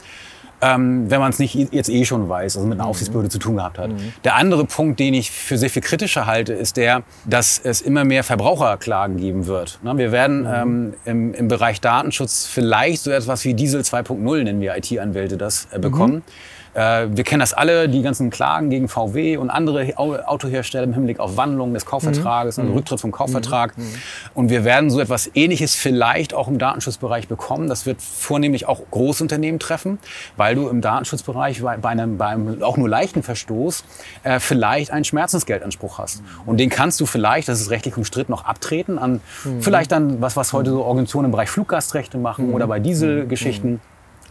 Ähm, 0.63 1.11
wenn 1.11 1.21
man 1.21 1.31
es 1.31 1.41
nicht 1.41 1.55
jetzt 1.73 1.89
eh 1.89 2.05
schon 2.05 2.29
weiß, 2.29 2.57
also 2.57 2.69
mit 2.69 2.79
einer 2.79 2.89
Aufsichtsbehörde 2.89 3.29
zu 3.29 3.39
tun 3.39 3.57
gehabt 3.57 3.79
hat. 3.79 3.91
Der 4.23 4.37
andere 4.37 4.65
Punkt, 4.65 5.01
den 5.01 5.13
ich 5.13 5.33
für 5.33 5.59
sehr 5.59 5.71
viel 5.71 5.83
kritischer 5.83 6.27
halte, 6.27 6.53
ist 6.53 6.77
der, 6.77 7.03
dass 7.25 7.59
es 7.59 7.81
immer 7.81 8.05
mehr 8.05 8.23
Verbraucherklagen 8.23 9.17
geben 9.17 9.47
wird. 9.47 9.81
Na, 9.83 9.99
wir 9.99 10.13
werden 10.13 10.47
ähm, 10.49 10.95
im, 11.05 11.35
im 11.35 11.49
Bereich 11.49 11.81
Datenschutz 11.81 12.47
vielleicht 12.47 13.03
so 13.03 13.11
etwas 13.11 13.45
wie 13.45 13.55
Diesel 13.55 13.81
2.0, 13.81 14.45
nennen 14.45 14.61
wir 14.61 14.77
IT-Anwälte 14.77 15.37
das, 15.37 15.67
äh, 15.73 15.81
bekommen. 15.81 16.19
Äh, 16.19 16.62
wir 16.75 17.25
kennen 17.25 17.41
das 17.41 17.53
alle, 17.53 17.89
die 17.89 18.03
ganzen 18.03 18.31
Klagen 18.31 18.71
gegen 18.71 18.89
VW 18.89 19.37
und 19.37 19.51
andere 19.51 19.93
Autohersteller 19.97 20.85
im 20.85 20.95
Hinblick 20.95 21.21
auf 21.21 21.37
Wandlung 21.37 21.75
des 21.75 21.85
Kaufvertrages, 21.85 22.57
mhm. 22.57 22.65
also 22.65 22.75
Rücktritt 22.75 23.01
vom 23.01 23.13
Kaufvertrag. 23.13 23.77
Mhm. 23.77 23.95
Und 24.35 24.51
wir 24.51 24.65
werden 24.65 24.91
so 24.91 25.01
etwas 25.01 25.31
Ähnliches 25.35 25.75
vielleicht 25.75 26.33
auch 26.33 26.49
im 26.49 26.59
Datenschutzbereich 26.59 27.29
bekommen. 27.29 27.69
Das 27.69 27.85
wird 27.85 28.01
vornehmlich 28.01 28.67
auch 28.67 28.81
Großunternehmen 28.91 29.61
treffen, 29.61 29.99
weil 30.37 30.55
du 30.55 30.69
im 30.69 30.81
Datenschutzbereich 30.81 31.63
bei, 31.63 31.89
einem, 31.89 32.17
bei 32.17 32.27
einem 32.27 32.63
auch 32.63 32.77
nur 32.77 32.89
leichten 32.89 33.23
Verstoß 33.23 33.85
äh, 34.23 34.41
vielleicht 34.41 34.91
einen 34.91 35.05
Schmerzensgeldanspruch 35.05 35.99
hast. 35.99 36.23
Und 36.47 36.59
den 36.59 36.71
kannst 36.71 37.01
du 37.01 37.07
vielleicht, 37.07 37.49
das 37.49 37.61
ist 37.61 37.71
rechtlich 37.71 37.97
umstritten, 37.97 38.33
noch 38.33 38.45
abtreten 38.45 38.99
an 38.99 39.21
mhm. 39.45 39.63
vielleicht 39.63 39.93
dann 39.93 40.21
was, 40.21 40.37
was 40.37 40.53
heute 40.53 40.71
so 40.71 40.85
Organisationen 40.85 41.27
im 41.27 41.33
Bereich 41.33 41.51
Fluggastrechte 41.51 42.19
machen 42.19 42.49
mhm. 42.49 42.55
oder 42.55 42.67
bei 42.67 42.81
Dieselgeschichten. 42.81 43.81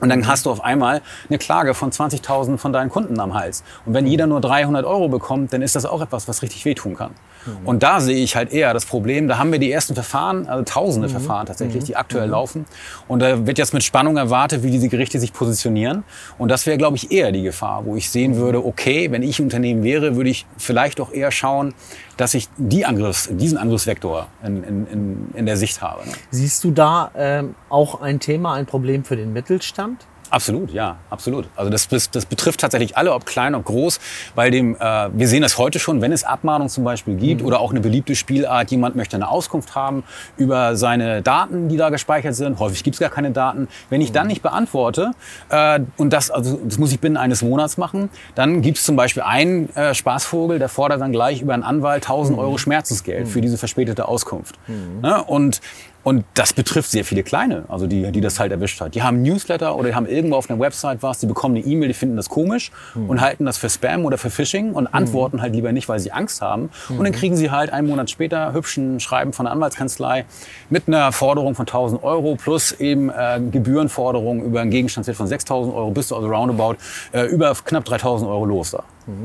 Und 0.02 0.10
dann 0.10 0.28
hast 0.28 0.46
du 0.46 0.52
auf 0.52 0.64
einmal 0.64 1.02
eine 1.30 1.38
Klage 1.38 1.74
von 1.74 1.92
20.000 1.92 2.58
von 2.58 2.74
deinen 2.74 2.90
Kunden 2.90 3.20
am 3.20 3.36
Hals. 3.36 3.64
Und 3.86 3.94
wenn 3.94 4.08
jeder 4.08 4.28
nur 4.28 4.42
300 4.42 4.84
Euro 4.84 5.08
bekommt, 5.08 5.54
dann 5.54 5.62
ist 5.62 5.76
das 5.76 5.86
auch 5.86 6.02
etwas, 6.02 6.28
was 6.28 6.42
richtig 6.42 6.66
wehtun 6.66 6.96
kann. 6.96 7.12
Mhm. 7.46 7.68
Und 7.68 7.84
da 7.84 8.00
sehe 8.00 8.24
ich 8.24 8.36
halt 8.36 8.52
eher 8.52 8.74
das 8.74 8.86
Problem. 8.86 9.28
Da 9.28 9.38
haben 9.38 9.52
wir 9.52 9.60
die 9.60 9.72
ersten 9.72 9.94
Verfahren, 9.94 10.48
also 10.48 10.64
tausende 10.64 11.08
mhm. 11.08 11.12
Verfahren 11.12 11.46
tatsächlich, 11.46 11.84
die 11.84 11.96
aktuell 11.96 12.28
mhm. 12.28 12.32
laufen. 12.32 12.66
Und 13.08 13.22
da 13.22 13.46
wird 13.46 13.58
jetzt 13.58 13.74
mit 13.74 13.84
Spannung 13.84 14.18
erwartet, 14.18 14.64
wie 14.64 14.72
diese 14.72 14.90
Gerichte 14.90 15.20
sich 15.20 15.34
positionieren. 15.34 16.04
Und 16.38 16.50
das 16.50 16.66
wäre, 16.66 16.78
glaube 16.78 16.98
ich, 16.98 17.12
eher 17.12 17.32
die 17.32 17.44
Gefahr, 17.44 17.86
wo 17.86 17.96
ich 17.96 18.10
sehen 18.10 18.36
würde, 18.36 18.66
okay, 18.66 19.12
wenn 19.12 19.24
ich 19.24 19.40
ein 19.40 19.44
Unternehmen 19.44 19.84
wäre, 19.84 20.16
würde 20.16 20.30
ich 20.30 20.46
vielleicht 20.58 21.00
doch 21.00 21.12
eher 21.14 21.32
schauen, 21.32 21.74
dass 22.18 22.34
ich 22.34 22.50
die 22.58 22.86
Angriffs-, 22.86 23.30
diesen 23.32 23.58
Angriffsvektor 23.58 24.28
in, 24.44 24.64
in, 24.64 25.30
in, 25.34 25.46
der 25.46 25.58
Sicht 25.58 25.82
habe. 25.82 26.06
Ne? 26.06 26.14
Siehst 26.30 26.64
du 26.64 26.72
da 26.72 27.12
ähm, 27.16 27.56
auch 27.70 28.02
ein 28.02 28.20
Thema, 28.20 28.54
ein 28.54 28.66
Problem 28.66 29.04
für 29.04 29.16
den 29.16 29.34
Mittelstand? 29.34 30.06
Absolut, 30.32 30.72
ja, 30.72 30.96
absolut. 31.10 31.50
Also 31.58 31.70
das, 31.70 31.90
das, 31.90 32.10
das 32.10 32.26
betrifft 32.26 32.62
tatsächlich 32.62 32.96
alle, 32.96 33.14
ob 33.14 33.26
klein, 33.26 33.54
ob 33.54 33.66
groß, 33.66 34.00
weil 34.34 34.50
dem, 34.50 34.76
äh, 34.76 35.10
wir 35.12 35.28
sehen 35.28 35.42
das 35.42 35.58
heute 35.58 35.78
schon, 35.78 36.00
wenn 36.00 36.14
es 36.14 36.24
Abmahnungen 36.24 36.70
zum 36.70 36.86
Beispiel 36.86 37.16
gibt 37.16 37.42
mhm. 37.42 37.48
oder 37.48 37.60
auch 37.60 37.72
eine 37.72 37.82
beliebte 37.82 38.16
Spielart, 38.16 38.72
jemand 38.72 38.96
möchte 38.96 39.18
eine 39.18 39.28
Auskunft 39.28 39.76
haben 39.76 40.06
über 40.38 40.78
seine 40.78 41.22
Daten, 41.22 41.68
die 41.68 41.76
da 41.76 41.90
gespeichert 41.90 42.36
sind. 42.36 42.60
Häufig 42.60 42.82
gibt 42.82 42.96
es 42.96 43.02
gar 43.02 43.10
keine 43.10 43.32
Daten. 43.32 43.68
Wenn 43.90 44.00
ich 44.00 44.14
dann 44.14 44.24
mhm. 44.24 44.30
nicht 44.30 44.42
beantworte, 44.42 45.12
äh, 45.50 45.82
und 45.98 46.14
das, 46.14 46.32
also, 46.32 46.62
das 46.64 46.78
muss 46.78 46.94
ich 46.94 47.02
binnen 47.02 47.18
eines 47.18 47.42
Monats 47.42 47.78
machen, 47.78 48.10
dann 48.34 48.62
gibt 48.62 48.78
es 48.78 48.86
zum 48.86 48.96
Beispiel 48.96 49.24
einen 49.24 49.68
äh, 49.76 49.94
Spaßvogel, 49.94 50.60
der 50.60 50.70
fordert 50.70 51.02
dann 51.02 51.12
gleich 51.12 51.42
über 51.42 51.54
einen 51.54 51.64
Anwalt 51.64 52.04
1000 52.04 52.38
mhm. 52.38 52.42
Euro 52.44 52.58
Schmerzensgeld 52.58 53.26
mhm. 53.26 53.30
für 53.30 53.42
diese 53.42 53.58
verspätete 53.58 54.08
Auskunft. 54.08 54.58
Mhm. 54.68 55.02
Ne? 55.02 55.22
Und 55.22 55.60
und 56.04 56.26
das 56.34 56.54
betrifft 56.54 56.90
sehr 56.90 57.06
viele 57.06 57.24
Kleine, 57.24 57.64
also 57.68 57.88
die, 57.88 58.12
die 58.12 58.22
das 58.22 58.40
halt 58.40 58.52
erwischt 58.52 58.82
hat. 58.82 58.96
Die 58.96 59.04
haben 59.04 59.22
Newsletter 59.22 59.76
oder 59.76 59.90
die 59.90 59.96
haben 59.96 60.08
irgendwo 60.08 60.36
auf 60.36 60.50
einer 60.50 60.60
Website 60.60 61.04
was, 61.04 61.20
die 61.20 61.28
bekommen 61.28 61.56
eine 61.56 61.66
E-Mail, 61.66 61.90
die 61.90 61.94
finden 61.94 62.16
das 62.16 62.30
komisch 62.30 62.72
mhm. 62.96 63.10
und 63.10 63.22
halten 63.22 63.46
das 63.46 63.58
für 63.58 63.70
Spam 63.70 64.06
oder 64.06 64.18
für 64.18 64.30
Phishing 64.30 64.74
und 64.74 64.88
hm. 64.88 64.94
antworten 64.94 65.38
mhm. 65.38 65.42
halt 65.42 65.54
lieber 65.54 65.72
nicht, 65.72 65.88
weil 65.90 66.00
sie 66.00 66.12
Angst 66.12 66.42
haben. 66.42 66.70
Mhm. 66.90 66.98
Und 66.98 67.06
dann 67.06 67.14
hm. 67.14 67.20
kriegen 67.20 67.36
sie 67.36 67.52
halt 67.52 67.72
einen 67.72 67.88
Monat 67.88 68.10
später 68.10 68.54
hübschen 68.54 69.00
Schreiben 69.00 69.34
von 69.34 69.46
der 69.46 69.54
Anwaltskanzlei 69.54 70.26
mit 70.70 70.88
einer 70.88 71.12
Forderung 71.12 71.56
von 71.56 71.68
1000 71.68 72.04
Euro 72.04 72.36
plus 72.36 72.72
eben 72.74 73.10
äh, 73.10 73.40
Gebührenforderung 73.52 74.44
über 74.44 74.62
einen 74.62 74.72
Gegenstandswert 74.72 75.18
von 75.18 75.28
6000 75.28 75.76
Euro 75.76 75.92
bis 75.92 76.08
du 76.08 76.16
also 76.16 76.28
roundabout 76.28 76.78
äh, 77.12 77.26
über 77.26 77.54
knapp 77.54 77.86
3000 77.86 78.30
Euro 78.30 78.46
los 78.46 78.72
da. 78.72 78.84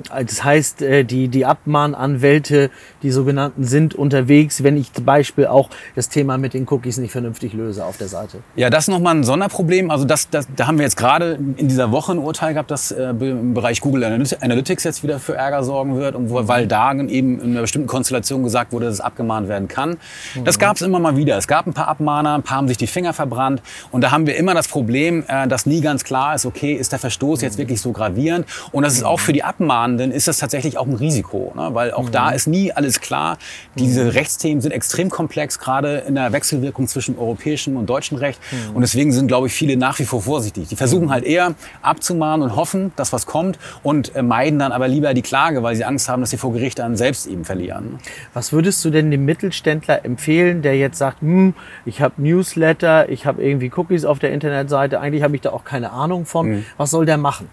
Das 0.09 0.45
heißt, 0.45 0.83
äh, 0.83 1.05
die, 1.05 1.29
die 1.29 1.45
Abmahnanwälte, 1.45 2.71
die 3.03 3.11
sogenannten, 3.11 3.65
sind 3.65 3.95
unterwegs, 3.95 4.63
wenn 4.63 4.77
ich 4.77 4.93
zum 4.93 5.05
Beispiel 5.05 5.47
auch 5.47 5.71
das 5.95 6.09
Thema 6.09 6.39
mit 6.39 6.55
den 6.55 6.67
Cookies 6.69 6.99
nicht 6.99 7.13
vernünftig 7.13 7.53
löse 7.53 7.85
auf 7.85 7.97
der 7.97 8.09
Seite. 8.09 8.39
Ja, 8.55 8.71
das 8.71 8.85
ist 8.85 8.89
nochmal 8.89 9.15
ein 9.17 9.25
Sonderproblem. 9.25 9.91
Also 9.91 10.05
das, 10.05 10.31
das, 10.31 10.49
da 10.55 10.67
haben 10.67 10.79
wir 10.79 10.85
jetzt 10.85 10.97
gerade 10.97 11.39
in 11.57 11.69
dieser 11.69 11.91
Woche 11.93 12.13
ein 12.13 12.19
Urteil 12.19 12.53
gehabt, 12.55 12.71
das 12.71 12.91
äh, 12.91 13.11
im 13.11 13.55
Bereich 13.55 13.81
Google 13.81 14.05
Analytics 14.05 14.85
jetzt 14.85 15.03
wieder 15.03 15.19
für 15.19 15.35
Ärger 15.35 15.63
sorgen 15.65 15.97
wird, 15.97 16.15
und 16.15 16.31
wo, 16.31 16.47
weil 16.49 16.67
da 16.67 16.93
eben 16.93 17.41
in 17.41 17.51
einer 17.53 17.61
bestimmten 17.63 17.89
Konstellation 17.89 18.43
gesagt 18.43 18.73
wurde, 18.73 18.87
dass 18.87 18.95
es 18.95 19.01
abgemahnt 19.01 19.49
werden 19.49 19.69
kann. 19.69 19.99
Das 20.45 20.57
mhm. 20.57 20.61
gab 20.61 20.77
es 20.77 20.83
immer 20.83 20.99
mal 20.99 21.17
wieder. 21.17 21.37
Es 21.37 21.49
gab 21.49 21.67
ein 21.67 21.75
paar 21.75 21.89
Abmahner, 21.89 22.35
ein 22.35 22.43
paar 22.43 22.59
haben 22.59 22.69
sich 22.69 22.77
die 22.77 22.87
Finger 22.87 23.13
verbrannt. 23.13 23.63
Und 23.91 24.03
da 24.03 24.11
haben 24.11 24.27
wir 24.27 24.37
immer 24.37 24.55
das 24.55 24.69
Problem, 24.69 25.25
äh, 25.29 25.47
dass 25.49 25.67
nie 25.67 25.81
ganz 25.81 26.05
klar 26.05 26.35
ist, 26.35 26.47
okay, 26.47 26.73
ist 26.73 26.93
der 26.93 26.99
Verstoß 26.99 27.43
jetzt 27.43 27.59
wirklich 27.59 27.81
so 27.81 27.93
gravierend? 27.93 28.47
Und 28.73 28.83
das 28.83 28.95
ist 28.95 29.05
auch 29.05 29.21
für 29.21 29.33
die 29.33 29.45
Abmahner 29.45 29.76
Abmahnenden 29.77 30.11
ist 30.11 30.27
das 30.27 30.39
tatsächlich 30.39 30.79
auch 30.79 30.87
ein 30.87 30.95
Risiko, 30.95 31.53
ne? 31.55 31.69
weil 31.73 31.93
auch 31.93 32.05
mhm. 32.05 32.13
da 32.13 32.31
ist 32.31 32.47
nie 32.47 32.73
alles 32.73 33.01
klar. 33.01 33.37
Diese 33.75 34.05
mhm. 34.05 34.11
Rechtsthemen 34.11 34.61
sind 34.63 34.73
extrem 34.73 35.11
komplex, 35.11 35.59
gerade 35.59 35.99
in 35.99 36.15
der 36.15 36.33
Wechselwirkung 36.33 36.89
zwischen 36.89 37.19
europäischem 37.19 37.77
und 37.77 37.87
deutschem 37.87 38.17
Recht. 38.17 38.41
Mhm. 38.51 38.77
Und 38.77 38.83
deswegen 38.83 39.13
sind, 39.13 39.27
glaube 39.27 39.49
ich, 39.49 39.53
viele 39.53 39.77
nach 39.77 39.99
wie 39.99 40.05
vor 40.05 40.23
vorsichtig. 40.23 40.69
Die 40.69 40.77
versuchen 40.77 41.11
halt 41.11 41.25
eher 41.25 41.55
abzumahnen 41.83 42.49
und 42.49 42.57
hoffen, 42.57 42.93
dass 42.97 43.13
was 43.13 43.27
kommt 43.27 43.59
und 43.83 44.15
äh, 44.17 44.23
meiden 44.23 44.59
dann 44.59 44.73
aber 44.73 44.89
lieber 44.89 45.13
die 45.13 45.23
Klage, 45.23 45.63
weil 45.63 45.77
sie 45.77 45.85
Angst 45.85 46.09
haben, 46.09 46.23
dass 46.23 46.31
sie 46.31 46.39
vor 46.39 46.53
Gericht 46.53 46.79
dann 46.79 46.97
selbst 46.97 47.27
eben 47.27 47.45
verlieren. 47.45 47.99
Was 48.33 48.53
würdest 48.53 48.83
du 48.85 48.91
denn 48.91 49.11
dem 49.11 49.25
Mittelständler 49.25 50.05
empfehlen, 50.05 50.63
der 50.63 50.77
jetzt 50.77 50.99
sagt, 50.99 51.21
hm, 51.21 51.55
ich 51.85 52.01
habe 52.01 52.15
Newsletter, 52.23 53.09
ich 53.11 53.27
habe 53.27 53.43
irgendwie 53.43 53.71
Cookies 53.77 54.05
auf 54.05 54.19
der 54.19 54.33
Internetseite, 54.33 55.01
eigentlich 55.01 55.23
habe 55.23 55.35
ich 55.37 55.43
da 55.43 55.51
auch 55.51 55.65
keine 55.65 55.91
Ahnung 55.91 56.25
von. 56.25 56.49
Mhm. 56.49 56.65
Was 56.79 56.91
soll 56.91 57.05
der 57.05 57.19
machen? 57.19 57.49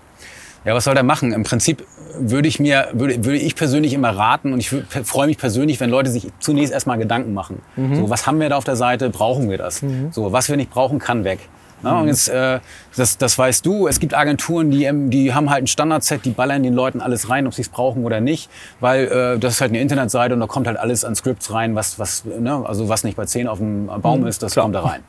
Ja, 0.65 0.73
was 0.73 0.85
soll 0.85 0.93
der 0.93 1.03
machen? 1.03 1.33
Im 1.33 1.43
Prinzip 1.43 1.85
würde 2.17 2.47
ich 2.47 2.59
mir, 2.59 2.89
würde, 2.93 3.25
würde 3.25 3.37
ich 3.37 3.55
persönlich 3.55 3.93
immer 3.93 4.09
raten 4.09 4.53
und 4.53 4.59
ich 4.59 4.69
freue 4.69 5.27
mich 5.27 5.37
persönlich, 5.37 5.79
wenn 5.79 5.89
Leute 5.89 6.09
sich 6.09 6.31
zunächst 6.39 6.73
erstmal 6.73 6.97
Gedanken 6.97 7.33
machen. 7.33 7.61
Mhm. 7.75 7.95
So, 7.95 8.09
was 8.09 8.27
haben 8.27 8.39
wir 8.39 8.49
da 8.49 8.57
auf 8.57 8.63
der 8.63 8.75
Seite? 8.75 9.09
Brauchen 9.09 9.49
wir 9.49 9.57
das? 9.57 9.81
Mhm. 9.81 10.11
So, 10.11 10.31
was 10.31 10.49
wir 10.49 10.55
nicht 10.55 10.69
brauchen, 10.69 10.99
kann 10.99 11.23
weg. 11.23 11.39
Ja, 11.83 11.99
und 11.99 12.07
jetzt, 12.07 12.29
äh, 12.29 12.59
das, 12.95 13.17
das 13.17 13.37
weißt 13.37 13.65
du, 13.65 13.87
es 13.87 13.99
gibt 13.99 14.13
Agenturen, 14.13 14.71
die, 14.71 14.85
ähm, 14.85 15.09
die 15.09 15.33
haben 15.33 15.49
halt 15.49 15.65
ein 15.65 15.67
Standardset, 15.67 16.23
die 16.23 16.31
ballern 16.31 16.63
den 16.63 16.73
Leuten 16.73 17.01
alles 17.01 17.29
rein, 17.29 17.45
ob 17.45 17.53
sie 17.53 17.61
es 17.61 17.69
brauchen 17.69 18.05
oder 18.05 18.21
nicht, 18.21 18.49
weil 18.79 19.05
äh, 19.07 19.39
das 19.39 19.55
ist 19.55 19.61
halt 19.61 19.71
eine 19.71 19.81
Internetseite 19.81 20.33
und 20.33 20.39
da 20.39 20.47
kommt 20.47 20.67
halt 20.67 20.77
alles 20.77 21.03
an 21.03 21.15
Scripts 21.15 21.53
rein, 21.53 21.75
was, 21.75 21.99
was, 21.99 22.23
ne, 22.25 22.63
also 22.65 22.87
was 22.87 23.03
nicht 23.03 23.17
bei 23.17 23.25
10 23.25 23.47
auf 23.47 23.57
dem 23.57 23.87
Baum 24.01 24.21
mhm, 24.21 24.27
ist, 24.27 24.41
das 24.41 24.53
klar. 24.53 24.63
kommt 24.63 24.75
da 24.75 24.81
rein. 24.81 25.01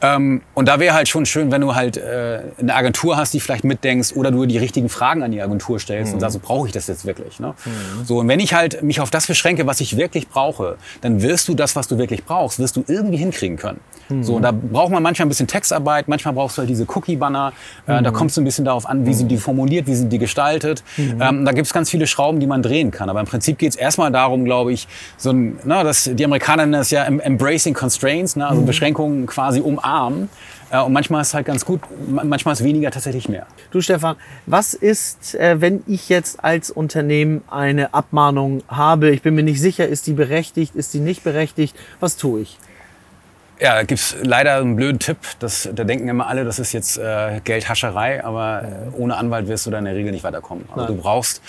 Ähm, 0.00 0.42
und 0.54 0.68
da 0.68 0.78
wäre 0.78 0.94
halt 0.94 1.08
schon 1.08 1.26
schön, 1.26 1.50
wenn 1.50 1.60
du 1.60 1.74
halt 1.74 1.96
äh, 1.96 2.40
eine 2.58 2.74
Agentur 2.74 3.16
hast, 3.16 3.34
die 3.34 3.40
vielleicht 3.40 3.64
mitdenkst 3.64 4.12
oder 4.14 4.30
du 4.30 4.46
die 4.46 4.58
richtigen 4.58 4.88
Fragen 4.88 5.22
an 5.22 5.32
die 5.32 5.42
Agentur 5.42 5.80
stellst 5.80 6.10
mhm. 6.10 6.14
und 6.14 6.20
sagst, 6.20 6.34
so, 6.34 6.40
brauche 6.40 6.68
ich 6.68 6.72
das 6.72 6.86
jetzt 6.86 7.04
wirklich? 7.04 7.40
Ne? 7.40 7.54
Mhm. 7.64 8.04
So, 8.04 8.18
und 8.18 8.28
wenn 8.28 8.38
ich 8.38 8.54
halt 8.54 8.82
mich 8.82 9.00
auf 9.00 9.10
das 9.10 9.26
beschränke, 9.26 9.66
was 9.66 9.80
ich 9.80 9.96
wirklich 9.96 10.28
brauche, 10.28 10.76
dann 11.00 11.20
wirst 11.22 11.48
du 11.48 11.54
das, 11.54 11.74
was 11.74 11.88
du 11.88 11.98
wirklich 11.98 12.24
brauchst, 12.24 12.60
wirst 12.60 12.76
du 12.76 12.84
irgendwie 12.86 13.16
hinkriegen 13.16 13.56
können. 13.56 13.80
Mhm. 14.08 14.22
So, 14.22 14.36
und 14.36 14.42
da 14.42 14.52
braucht 14.52 14.92
man 14.92 15.02
manchmal 15.02 15.26
ein 15.26 15.30
bisschen 15.30 15.48
Textarbeit, 15.48 16.06
manchmal 16.06 16.34
brauchst 16.34 16.56
du 16.56 16.60
halt 16.60 16.70
diese 16.70 16.86
Cookie-Banner, 16.88 17.52
äh, 17.86 18.02
da 18.02 18.10
mhm. 18.10 18.14
kommst 18.14 18.36
du 18.36 18.40
ein 18.40 18.44
bisschen 18.44 18.64
darauf 18.64 18.88
an, 18.88 19.04
wie 19.04 19.14
sind 19.14 19.28
die 19.28 19.36
mhm. 19.36 19.40
formuliert, 19.40 19.88
wie 19.88 19.96
sind 19.96 20.12
die 20.12 20.18
gestaltet. 20.18 20.84
Mhm. 20.96 21.20
Ähm, 21.20 21.44
da 21.44 21.52
gibt 21.52 21.66
es 21.66 21.72
ganz 21.72 21.90
viele 21.90 22.06
Schrauben, 22.06 22.38
die 22.38 22.46
man 22.46 22.62
drehen 22.62 22.92
kann. 22.92 23.10
Aber 23.10 23.18
im 23.18 23.26
Prinzip 23.26 23.58
geht 23.58 23.70
es 23.70 23.76
erstmal 23.76 24.12
darum, 24.12 24.44
glaube 24.44 24.72
ich, 24.72 24.86
so 25.16 25.30
ein, 25.30 25.58
na, 25.64 25.82
das, 25.82 26.08
die 26.12 26.24
Amerikaner 26.24 26.62
nennen 26.62 26.74
das 26.74 26.92
ja 26.92 27.02
Embracing 27.04 27.74
Constraints, 27.74 28.36
ne, 28.36 28.46
also 28.46 28.62
Beschränkungen 28.62 29.26
quasi 29.26 29.60
umarmen 29.60 29.87
umarmen. 29.88 30.28
Äh, 30.70 30.80
und 30.80 30.92
manchmal 30.92 31.22
ist 31.22 31.28
es 31.28 31.34
halt 31.34 31.46
ganz 31.46 31.64
gut, 31.64 31.80
manchmal 32.06 32.52
ist 32.52 32.62
weniger 32.62 32.90
tatsächlich 32.90 33.28
mehr. 33.28 33.46
Du 33.70 33.80
Stefan, 33.80 34.16
was 34.46 34.74
ist, 34.74 35.34
äh, 35.34 35.60
wenn 35.60 35.82
ich 35.86 36.08
jetzt 36.08 36.44
als 36.44 36.70
Unternehmen 36.70 37.42
eine 37.50 37.94
Abmahnung 37.94 38.62
habe? 38.68 39.10
Ich 39.10 39.22
bin 39.22 39.34
mir 39.34 39.42
nicht 39.42 39.60
sicher, 39.60 39.86
ist 39.86 40.06
die 40.06 40.12
berechtigt, 40.12 40.74
ist 40.74 40.94
die 40.94 41.00
nicht 41.00 41.24
berechtigt? 41.24 41.76
Was 42.00 42.16
tue 42.16 42.40
ich? 42.42 42.58
Ja, 43.60 43.74
da 43.74 43.82
gibt 43.82 43.98
es 43.98 44.14
leider 44.22 44.58
einen 44.58 44.76
blöden 44.76 45.00
Tipp. 45.00 45.18
Das, 45.40 45.68
da 45.74 45.82
denken 45.82 46.08
immer 46.08 46.28
alle, 46.28 46.44
das 46.44 46.60
ist 46.60 46.72
jetzt 46.72 46.96
äh, 46.96 47.40
Geldhascherei, 47.42 48.24
aber 48.24 48.62
äh, 48.62 48.96
ohne 48.96 49.16
Anwalt 49.16 49.48
wirst 49.48 49.66
du 49.66 49.70
da 49.70 49.80
in 49.80 49.84
der 49.84 49.96
Regel 49.96 50.12
nicht 50.12 50.22
weiterkommen. 50.22 50.64
Also 50.70 50.86
Nein. 50.86 50.96
du 50.96 51.02
brauchst 51.02 51.42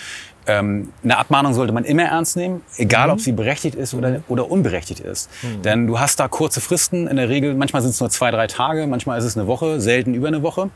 ähm, 0.50 0.92
eine 1.04 1.16
Abmahnung 1.16 1.54
sollte 1.54 1.72
man 1.72 1.84
immer 1.84 2.02
ernst 2.02 2.36
nehmen, 2.36 2.62
egal 2.76 3.06
mhm. 3.06 3.12
ob 3.12 3.20
sie 3.20 3.32
berechtigt 3.32 3.76
ist 3.76 3.94
oder, 3.94 4.10
mhm. 4.10 4.24
oder 4.28 4.50
unberechtigt 4.50 5.00
ist. 5.00 5.30
Mhm. 5.42 5.62
Denn 5.62 5.86
du 5.86 6.00
hast 6.00 6.18
da 6.18 6.28
kurze 6.28 6.60
Fristen, 6.60 7.06
in 7.06 7.16
der 7.16 7.28
Regel, 7.28 7.54
manchmal 7.54 7.82
sind 7.82 7.92
es 7.92 8.00
nur 8.00 8.10
zwei, 8.10 8.30
drei 8.30 8.46
Tage, 8.46 8.86
manchmal 8.86 9.18
ist 9.18 9.24
es 9.24 9.36
eine 9.36 9.46
Woche, 9.46 9.80
selten 9.80 10.14
über 10.14 10.28
eine 10.28 10.42
Woche. 10.42 10.70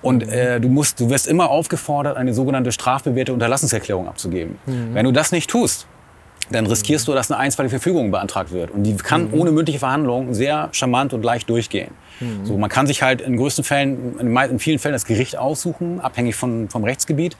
Und 0.00 0.24
mhm. 0.26 0.32
äh, 0.32 0.60
du, 0.60 0.68
musst, 0.68 1.00
du 1.00 1.10
wirst 1.10 1.26
immer 1.26 1.50
aufgefordert, 1.50 2.16
eine 2.16 2.32
sogenannte 2.32 2.70
strafbewährte 2.70 3.32
Unterlassungserklärung 3.32 4.08
abzugeben. 4.08 4.58
Mhm. 4.66 4.94
Wenn 4.94 5.04
du 5.04 5.12
das 5.12 5.32
nicht 5.32 5.50
tust, 5.50 5.86
dann 6.50 6.66
riskierst 6.66 7.06
du, 7.08 7.12
dass 7.12 7.30
eine 7.30 7.38
einstweilige 7.38 7.78
Verfügung 7.78 8.10
beantragt 8.10 8.52
wird. 8.52 8.70
Und 8.70 8.84
die 8.84 8.96
kann 8.96 9.28
mhm. 9.28 9.34
ohne 9.34 9.52
mündliche 9.52 9.78
Verhandlung 9.78 10.34
sehr 10.34 10.68
charmant 10.72 11.12
und 11.12 11.22
leicht 11.22 11.48
durchgehen. 11.50 11.90
Mhm. 12.20 12.46
So, 12.46 12.56
man 12.56 12.70
kann 12.70 12.86
sich 12.86 13.02
halt 13.02 13.20
in 13.20 13.36
größten 13.36 13.64
Fällen, 13.64 14.18
in, 14.18 14.58
vielen 14.58 14.78
Fällen 14.78 14.92
das 14.92 15.04
Gericht 15.04 15.36
aussuchen, 15.36 16.00
abhängig 16.00 16.34
von, 16.34 16.68
vom 16.68 16.84
Rechtsgebiet. 16.84 17.36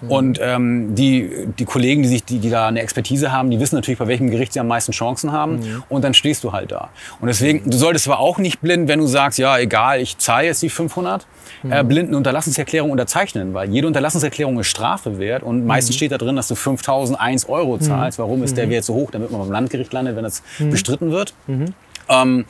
Mhm. 0.00 0.10
Und 0.10 0.40
ähm, 0.42 0.94
die, 0.94 1.48
die 1.58 1.64
Kollegen, 1.64 2.02
die, 2.02 2.08
sich, 2.08 2.24
die, 2.24 2.38
die 2.38 2.50
da 2.50 2.68
eine 2.68 2.80
Expertise 2.80 3.32
haben, 3.32 3.50
die 3.50 3.60
wissen 3.60 3.74
natürlich, 3.74 3.98
bei 3.98 4.06
welchem 4.06 4.30
Gericht 4.30 4.52
sie 4.52 4.60
am 4.60 4.68
meisten 4.68 4.92
Chancen 4.92 5.32
haben. 5.32 5.56
Mhm. 5.56 5.82
Und 5.88 6.04
dann 6.04 6.14
stehst 6.14 6.44
du 6.44 6.52
halt 6.52 6.72
da. 6.72 6.90
Und 7.20 7.28
deswegen, 7.28 7.68
du 7.68 7.76
solltest 7.76 8.06
aber 8.08 8.20
auch 8.20 8.38
nicht 8.38 8.60
blind, 8.60 8.88
wenn 8.88 8.98
du 8.98 9.06
sagst, 9.06 9.38
ja, 9.38 9.58
egal, 9.58 10.00
ich 10.00 10.18
zahle 10.18 10.46
jetzt 10.46 10.62
die 10.62 10.70
500, 10.70 11.26
äh, 11.64 11.82
mhm. 11.82 11.88
blind 11.88 12.08
eine 12.08 12.16
Unterlassungserklärung 12.16 12.90
unterzeichnen, 12.90 13.54
weil 13.54 13.70
jede 13.70 13.86
Unterlassungserklärung 13.86 14.58
ist 14.60 14.68
Strafe 14.68 15.18
wert 15.18 15.42
und 15.42 15.66
meistens 15.66 15.96
mhm. 15.96 15.98
steht 15.98 16.12
da 16.12 16.18
drin, 16.18 16.36
dass 16.36 16.48
du 16.48 16.54
5.001 16.54 17.48
Euro 17.48 17.78
zahlst. 17.78 18.18
Warum 18.18 18.41
ist 18.42 18.56
der 18.56 18.68
Wert 18.70 18.84
so 18.84 18.94
hoch? 18.94 19.10
Damit 19.10 19.30
man 19.30 19.40
beim 19.40 19.50
Landgericht 19.50 19.92
landet, 19.92 20.16
wenn 20.16 20.24
das 20.24 20.42
bestritten 20.58 21.10
wird. 21.10 21.34
Ähm, 22.08 22.44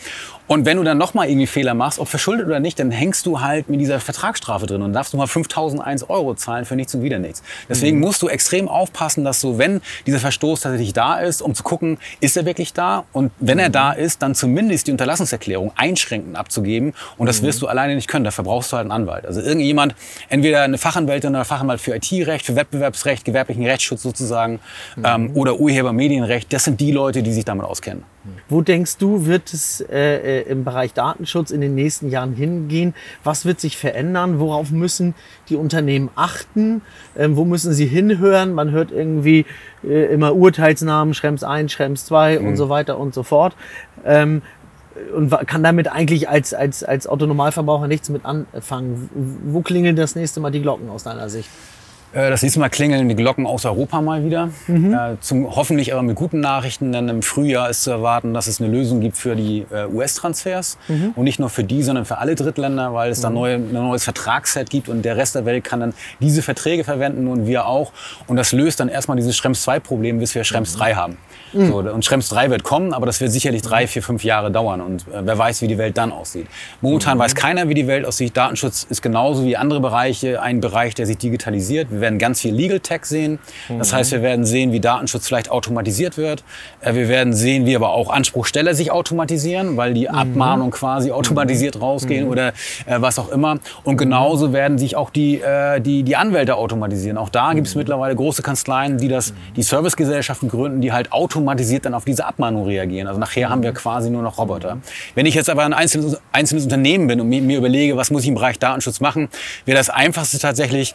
Und 0.52 0.66
wenn 0.66 0.76
du 0.76 0.82
dann 0.82 0.98
nochmal 0.98 1.30
irgendwie 1.30 1.46
Fehler 1.46 1.72
machst, 1.72 1.98
ob 1.98 2.08
verschuldet 2.08 2.44
oder 2.46 2.60
nicht, 2.60 2.78
dann 2.78 2.90
hängst 2.90 3.24
du 3.24 3.40
halt 3.40 3.70
mit 3.70 3.80
dieser 3.80 4.00
Vertragsstrafe 4.00 4.66
drin 4.66 4.82
und 4.82 4.92
darfst 4.92 5.14
du 5.14 5.16
mal 5.16 5.26
5001 5.26 6.10
Euro 6.10 6.34
zahlen 6.34 6.66
für 6.66 6.76
nichts 6.76 6.94
und 6.94 7.02
wieder 7.02 7.18
nichts. 7.18 7.42
Deswegen 7.70 7.96
mhm. 7.96 8.04
musst 8.04 8.20
du 8.20 8.28
extrem 8.28 8.68
aufpassen, 8.68 9.24
dass 9.24 9.40
du, 9.40 9.56
wenn 9.56 9.80
dieser 10.04 10.18
Verstoß 10.18 10.60
tatsächlich 10.60 10.92
da 10.92 11.20
ist, 11.20 11.40
um 11.40 11.54
zu 11.54 11.62
gucken, 11.62 11.96
ist 12.20 12.36
er 12.36 12.44
wirklich 12.44 12.74
da? 12.74 13.04
Und 13.14 13.32
wenn 13.40 13.58
er 13.58 13.70
mhm. 13.70 13.72
da 13.72 13.92
ist, 13.92 14.20
dann 14.20 14.34
zumindest 14.34 14.88
die 14.88 14.90
Unterlassungserklärung 14.90 15.72
einschränkend 15.74 16.36
abzugeben. 16.36 16.92
Und 17.16 17.28
das 17.28 17.40
mhm. 17.40 17.46
wirst 17.46 17.62
du 17.62 17.68
alleine 17.68 17.94
nicht 17.94 18.08
können. 18.08 18.26
Dafür 18.26 18.44
brauchst 18.44 18.72
du 18.72 18.76
halt 18.76 18.84
einen 18.84 18.92
Anwalt. 18.92 19.24
Also 19.24 19.40
irgendjemand, 19.40 19.94
entweder 20.28 20.64
eine 20.64 20.76
Fachanwältin 20.76 21.30
oder 21.30 21.46
Fachanwalt 21.46 21.80
für 21.80 21.96
IT-Recht, 21.96 22.44
für 22.44 22.56
Wettbewerbsrecht, 22.56 23.24
gewerblichen 23.24 23.64
Rechtsschutz 23.64 24.02
sozusagen 24.02 24.60
mhm. 24.96 25.04
ähm, 25.06 25.30
oder 25.32 25.58
Urhebermedienrecht. 25.58 26.52
Das 26.52 26.64
sind 26.64 26.78
die 26.78 26.92
Leute, 26.92 27.22
die 27.22 27.32
sich 27.32 27.46
damit 27.46 27.64
auskennen. 27.64 28.04
Wo 28.48 28.60
denkst 28.60 28.98
du, 28.98 29.26
wird 29.26 29.52
es 29.52 29.80
äh, 29.80 30.40
äh, 30.40 30.41
im 30.42 30.64
Bereich 30.64 30.94
Datenschutz 30.94 31.50
in 31.50 31.60
den 31.60 31.74
nächsten 31.74 32.08
Jahren 32.08 32.34
hingehen? 32.34 32.94
Was 33.24 33.44
wird 33.44 33.60
sich 33.60 33.76
verändern? 33.76 34.38
Worauf 34.38 34.70
müssen 34.70 35.14
die 35.48 35.56
Unternehmen 35.56 36.10
achten? 36.14 36.82
Ähm, 37.16 37.36
wo 37.36 37.44
müssen 37.44 37.72
sie 37.72 37.86
hinhören? 37.86 38.54
Man 38.54 38.70
hört 38.70 38.92
irgendwie 38.92 39.46
äh, 39.84 40.12
immer 40.12 40.34
Urteilsnamen, 40.34 41.14
Schrems 41.14 41.44
1, 41.44 41.72
Schrems 41.72 42.06
2 42.06 42.38
mhm. 42.38 42.48
und 42.48 42.56
so 42.56 42.68
weiter 42.68 42.98
und 42.98 43.14
so 43.14 43.22
fort. 43.22 43.56
Ähm, 44.04 44.42
und 45.16 45.30
kann 45.46 45.62
damit 45.62 45.88
eigentlich 45.88 46.28
als, 46.28 46.52
als, 46.52 46.84
als 46.84 47.06
Autonomalverbraucher 47.06 47.88
nichts 47.88 48.10
mit 48.10 48.24
anfangen. 48.24 49.08
Wo 49.44 49.62
klingeln 49.62 49.96
das 49.96 50.16
nächste 50.16 50.40
Mal 50.40 50.50
die 50.50 50.60
Glocken 50.60 50.90
aus 50.90 51.04
deiner 51.04 51.28
Sicht? 51.28 51.48
Äh, 52.12 52.30
das 52.30 52.42
nächste 52.42 52.60
Mal 52.60 52.68
klingeln 52.68 53.08
die 53.08 53.16
Glocken 53.16 53.46
aus 53.46 53.64
Europa 53.64 54.00
mal 54.02 54.24
wieder. 54.24 54.50
Mhm. 54.66 54.94
Äh, 54.94 55.20
zum, 55.20 55.54
hoffentlich 55.54 55.92
aber 55.92 56.02
mit 56.02 56.16
guten 56.16 56.40
Nachrichten, 56.40 56.92
denn 56.92 57.08
im 57.08 57.22
Frühjahr 57.22 57.70
ist 57.70 57.84
zu 57.84 57.90
erwarten, 57.90 58.34
dass 58.34 58.46
es 58.46 58.60
eine 58.60 58.70
Lösung 58.70 59.00
gibt 59.00 59.16
für 59.16 59.34
die 59.34 59.66
äh, 59.70 59.86
US-Transfers. 59.86 60.76
Mhm. 60.88 61.12
Und 61.16 61.24
nicht 61.24 61.38
nur 61.38 61.48
für 61.48 61.64
die, 61.64 61.82
sondern 61.82 62.04
für 62.04 62.18
alle 62.18 62.34
Drittländer, 62.34 62.92
weil 62.92 63.10
es 63.10 63.18
mhm. 63.18 63.22
da 63.22 63.30
neue, 63.30 63.54
ein 63.54 63.72
neues 63.72 64.04
Vertragsset 64.04 64.68
gibt 64.68 64.88
und 64.88 65.02
der 65.02 65.16
Rest 65.16 65.34
der 65.34 65.46
Welt 65.46 65.64
kann 65.64 65.80
dann 65.80 65.94
diese 66.20 66.42
Verträge 66.42 66.84
verwenden 66.84 67.28
und 67.28 67.46
wir 67.46 67.66
auch. 67.66 67.92
Und 68.26 68.36
das 68.36 68.52
löst 68.52 68.80
dann 68.80 68.88
erstmal 68.88 69.16
dieses 69.16 69.36
Schrems 69.36 69.66
2-Problem, 69.66 70.18
bis 70.18 70.34
wir 70.34 70.44
Schrems 70.44 70.74
3 70.76 70.92
mhm. 70.92 70.96
haben. 70.96 71.16
Mhm. 71.54 71.66
So, 71.66 71.78
und 71.78 72.04
Schrems 72.04 72.28
3 72.28 72.50
wird 72.50 72.62
kommen, 72.62 72.92
aber 72.92 73.06
das 73.06 73.20
wird 73.20 73.32
sicherlich 73.32 73.62
drei, 73.62 73.86
vier, 73.86 74.02
fünf 74.02 74.22
Jahre 74.24 74.50
dauern. 74.50 74.80
Und 74.82 75.02
äh, 75.08 75.20
wer 75.22 75.38
weiß, 75.38 75.62
wie 75.62 75.68
die 75.68 75.78
Welt 75.78 75.96
dann 75.96 76.12
aussieht. 76.12 76.46
Momentan 76.82 77.16
mhm. 77.16 77.22
weiß 77.22 77.34
keiner, 77.34 77.68
wie 77.68 77.74
die 77.74 77.86
Welt 77.86 78.04
aussieht. 78.04 78.36
Datenschutz 78.36 78.86
ist 78.88 79.00
genauso 79.00 79.44
wie 79.44 79.56
andere 79.56 79.80
Bereiche 79.80 80.42
ein 80.42 80.60
Bereich, 80.60 80.94
der 80.94 81.06
sich 81.06 81.16
digitalisiert. 81.16 81.90
Wir 81.90 82.01
werden 82.02 82.18
ganz 82.18 82.42
viel 82.42 82.54
Legal 82.54 82.80
Tech 82.80 83.06
sehen. 83.06 83.38
Das 83.78 83.94
heißt, 83.94 84.12
wir 84.12 84.20
werden 84.20 84.44
sehen, 84.44 84.72
wie 84.72 84.80
Datenschutz 84.80 85.26
vielleicht 85.26 85.50
automatisiert 85.50 86.18
wird. 86.18 86.44
Äh, 86.82 86.94
wir 86.94 87.08
werden 87.08 87.32
sehen, 87.32 87.64
wie 87.64 87.74
aber 87.74 87.94
auch 87.94 88.10
Anspruchsteller 88.10 88.74
sich 88.74 88.90
automatisieren, 88.90 89.78
weil 89.78 89.94
die 89.94 90.08
mhm. 90.08 90.14
Abmahnungen 90.14 90.72
quasi 90.72 91.08
mhm. 91.08 91.14
automatisiert 91.14 91.80
rausgehen 91.80 92.28
oder 92.28 92.48
äh, 92.48 92.52
was 92.98 93.18
auch 93.18 93.30
immer. 93.30 93.58
Und 93.84 93.96
genauso 93.96 94.52
werden 94.52 94.76
sich 94.76 94.96
auch 94.96 95.08
die, 95.08 95.40
äh, 95.40 95.80
die, 95.80 96.02
die 96.02 96.16
Anwälte 96.16 96.56
automatisieren. 96.56 97.16
Auch 97.16 97.30
da 97.30 97.54
gibt 97.54 97.68
es 97.68 97.74
mittlerweile 97.74 98.14
große 98.14 98.42
Kanzleien, 98.42 98.98
die 98.98 99.08
das, 99.08 99.32
die 99.56 99.62
Servicegesellschaften 99.62 100.48
gründen, 100.48 100.82
die 100.82 100.92
halt 100.92 101.12
automatisiert 101.12 101.86
dann 101.86 101.94
auf 101.94 102.04
diese 102.04 102.26
Abmahnung 102.26 102.66
reagieren. 102.66 103.08
Also 103.08 103.18
nachher 103.18 103.48
haben 103.48 103.62
wir 103.62 103.72
quasi 103.72 104.10
nur 104.10 104.22
noch 104.22 104.38
Roboter. 104.38 104.78
Wenn 105.14 105.26
ich 105.26 105.34
jetzt 105.34 105.48
aber 105.48 105.64
ein 105.64 105.72
einzelnes, 105.72 106.20
einzelnes 106.32 106.64
Unternehmen 106.64 107.06
bin 107.06 107.20
und 107.20 107.28
mir 107.28 107.58
überlege, 107.58 107.96
was 107.96 108.10
muss 108.10 108.22
ich 108.22 108.28
im 108.28 108.34
Bereich 108.34 108.58
Datenschutz 108.58 109.00
machen, 109.00 109.28
wäre 109.64 109.78
das 109.78 109.90
Einfachste 109.90 110.38
tatsächlich, 110.38 110.94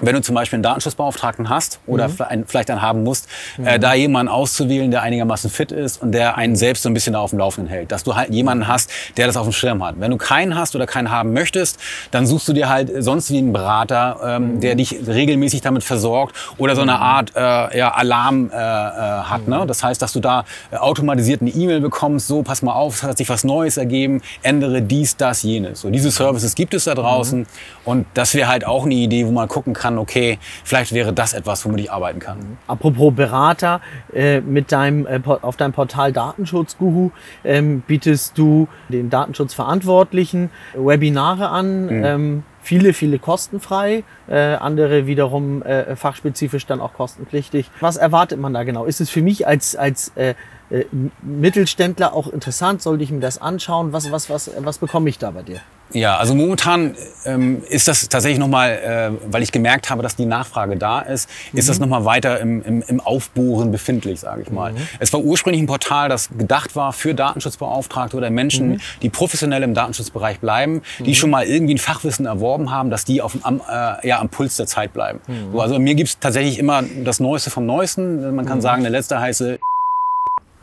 wenn 0.00 0.14
du 0.14 0.22
zum 0.22 0.34
Beispiel 0.34 0.56
einen 0.56 0.64
Datenschutzbeauftragten 0.64 1.48
hast 1.48 1.78
oder 1.86 2.08
mhm. 2.08 2.44
vielleicht 2.46 2.70
einen 2.70 2.82
haben 2.82 3.04
musst, 3.04 3.28
äh, 3.56 3.60
mhm. 3.60 3.66
äh, 3.66 3.78
da 3.78 3.94
jemanden 3.94 4.32
auszuwählen, 4.32 4.90
der 4.90 5.02
einigermaßen 5.02 5.50
fit 5.50 5.70
ist 5.70 6.02
und 6.02 6.12
der 6.12 6.36
einen 6.36 6.56
selbst 6.56 6.82
so 6.82 6.88
ein 6.88 6.94
bisschen 6.94 7.12
da 7.12 7.20
auf 7.20 7.30
dem 7.30 7.38
Laufenden 7.38 7.72
hält. 7.72 7.92
Dass 7.92 8.02
du 8.02 8.16
halt 8.16 8.30
jemanden 8.30 8.66
hast, 8.66 8.90
der 9.16 9.26
das 9.26 9.36
auf 9.36 9.44
dem 9.44 9.52
Schirm 9.52 9.84
hat. 9.84 9.96
Wenn 9.98 10.10
du 10.10 10.16
keinen 10.16 10.56
hast 10.56 10.74
oder 10.74 10.86
keinen 10.86 11.10
haben 11.10 11.32
möchtest, 11.32 11.78
dann 12.10 12.26
suchst 12.26 12.48
du 12.48 12.52
dir 12.52 12.68
halt 12.68 12.90
sonst 12.98 13.30
wie 13.30 13.38
einen 13.38 13.52
Berater, 13.52 14.18
ähm, 14.24 14.54
mhm. 14.56 14.60
der 14.60 14.74
dich 14.74 14.96
regelmäßig 15.06 15.60
damit 15.60 15.84
versorgt 15.84 16.34
oder 16.58 16.74
so 16.74 16.82
eine 16.82 16.94
mhm. 16.94 17.02
Art 17.02 17.32
äh, 17.36 17.78
ja, 17.78 17.94
Alarm 17.94 18.50
äh, 18.50 18.56
äh, 18.56 18.58
hat. 18.58 19.46
Ne? 19.46 19.60
Mhm. 19.60 19.68
Das 19.68 19.84
heißt, 19.84 20.02
dass 20.02 20.12
du 20.12 20.20
da 20.20 20.44
äh, 20.72 20.76
automatisiert 20.76 21.40
eine 21.40 21.50
E-Mail 21.50 21.80
bekommst, 21.80 22.26
so 22.26 22.42
pass 22.42 22.62
mal 22.62 22.72
auf, 22.72 22.96
es 22.96 23.02
hat 23.04 23.18
sich 23.18 23.28
was 23.28 23.44
Neues 23.44 23.76
ergeben, 23.76 24.22
ändere 24.42 24.82
dies, 24.82 25.16
das, 25.16 25.42
jenes. 25.42 25.82
So, 25.82 25.90
diese 25.90 26.10
Services 26.10 26.56
gibt 26.56 26.74
es 26.74 26.84
da 26.84 26.94
draußen 26.94 27.40
mhm. 27.40 27.46
und 27.84 28.06
das 28.14 28.34
wäre 28.34 28.48
halt 28.48 28.66
auch 28.66 28.84
eine 28.84 28.94
Idee, 28.94 29.26
wo 29.26 29.30
man 29.30 29.46
gucken 29.48 29.72
kann, 29.72 29.83
kann, 29.84 29.98
okay, 29.98 30.38
vielleicht 30.64 30.92
wäre 30.92 31.12
das 31.12 31.34
etwas, 31.34 31.62
womit 31.66 31.80
ich 31.80 31.92
arbeiten 31.92 32.18
kann. 32.18 32.56
Apropos 32.66 33.12
Berater, 33.14 33.82
äh, 34.14 34.40
mit 34.40 34.72
deinem, 34.72 35.06
äh, 35.06 35.20
auf 35.26 35.58
deinem 35.58 35.74
Portal 35.74 36.10
Datenschutzguru 36.10 37.10
ähm, 37.44 37.82
bietest 37.86 38.38
du 38.38 38.66
den 38.88 39.10
Datenschutzverantwortlichen 39.10 40.48
Webinare 40.74 41.50
an. 41.50 41.84
Mhm. 41.84 42.04
Ähm, 42.04 42.42
viele, 42.62 42.94
viele 42.94 43.18
kostenfrei, 43.18 44.04
äh, 44.26 44.54
andere 44.54 45.06
wiederum 45.06 45.62
äh, 45.62 45.96
fachspezifisch 45.96 46.64
dann 46.64 46.80
auch 46.80 46.94
kostenpflichtig. 46.94 47.70
Was 47.80 47.98
erwartet 47.98 48.40
man 48.40 48.54
da 48.54 48.62
genau? 48.62 48.86
Ist 48.86 49.02
es 49.02 49.10
für 49.10 49.20
mich 49.20 49.46
als, 49.46 49.76
als 49.76 50.12
äh, 50.16 50.34
äh, 50.70 50.86
Mittelständler 51.20 52.14
auch 52.14 52.28
interessant? 52.28 52.80
Sollte 52.80 53.04
ich 53.04 53.10
mir 53.10 53.20
das 53.20 53.36
anschauen? 53.36 53.92
Was, 53.92 54.10
was, 54.10 54.30
was, 54.30 54.50
was 54.60 54.78
bekomme 54.78 55.10
ich 55.10 55.18
da 55.18 55.30
bei 55.30 55.42
dir? 55.42 55.60
Ja, 55.92 56.16
also 56.16 56.34
momentan 56.34 56.96
ähm, 57.24 57.62
ist 57.68 57.88
das 57.88 58.08
tatsächlich 58.08 58.38
nochmal, 58.38 58.70
äh, 58.70 59.32
weil 59.32 59.42
ich 59.42 59.52
gemerkt 59.52 59.90
habe, 59.90 60.02
dass 60.02 60.16
die 60.16 60.26
Nachfrage 60.26 60.76
da 60.76 61.00
ist, 61.00 61.28
mhm. 61.52 61.58
ist 61.58 61.68
das 61.68 61.78
mhm. 61.78 61.82
nochmal 61.82 62.04
weiter 62.04 62.40
im, 62.40 62.62
im, 62.62 62.82
im 62.86 63.00
Aufbohren 63.00 63.70
befindlich, 63.70 64.20
sage 64.20 64.42
ich 64.42 64.50
mal. 64.50 64.72
Mhm. 64.72 64.78
Es 64.98 65.12
war 65.12 65.20
ursprünglich 65.20 65.62
ein 65.62 65.66
Portal, 65.66 66.08
das 66.08 66.30
gedacht 66.36 66.74
war 66.74 66.92
für 66.92 67.14
Datenschutzbeauftragte 67.14 68.16
oder 68.16 68.30
Menschen, 68.30 68.72
mhm. 68.72 68.80
die 69.02 69.10
professionell 69.10 69.62
im 69.62 69.74
Datenschutzbereich 69.74 70.40
bleiben, 70.40 70.82
die 70.98 71.10
mhm. 71.10 71.14
schon 71.14 71.30
mal 71.30 71.44
irgendwie 71.44 71.74
ein 71.74 71.78
Fachwissen 71.78 72.26
erworben 72.26 72.70
haben, 72.70 72.90
dass 72.90 73.04
die 73.04 73.22
auf, 73.22 73.36
am, 73.42 73.60
äh, 73.60 74.06
ja, 74.08 74.20
am 74.20 74.28
Puls 74.28 74.56
der 74.56 74.66
Zeit 74.66 74.92
bleiben. 74.92 75.20
Mhm. 75.26 75.52
So, 75.52 75.60
also 75.60 75.78
mir 75.78 75.94
gibt's 75.94 76.18
tatsächlich 76.18 76.58
immer 76.58 76.82
das 76.82 77.20
Neueste 77.20 77.50
vom 77.50 77.66
Neuesten. 77.66 78.34
Man 78.34 78.46
kann 78.46 78.60
sagen, 78.60 78.82
der 78.82 78.90
letzte 78.90 79.20
heiße 79.20 79.58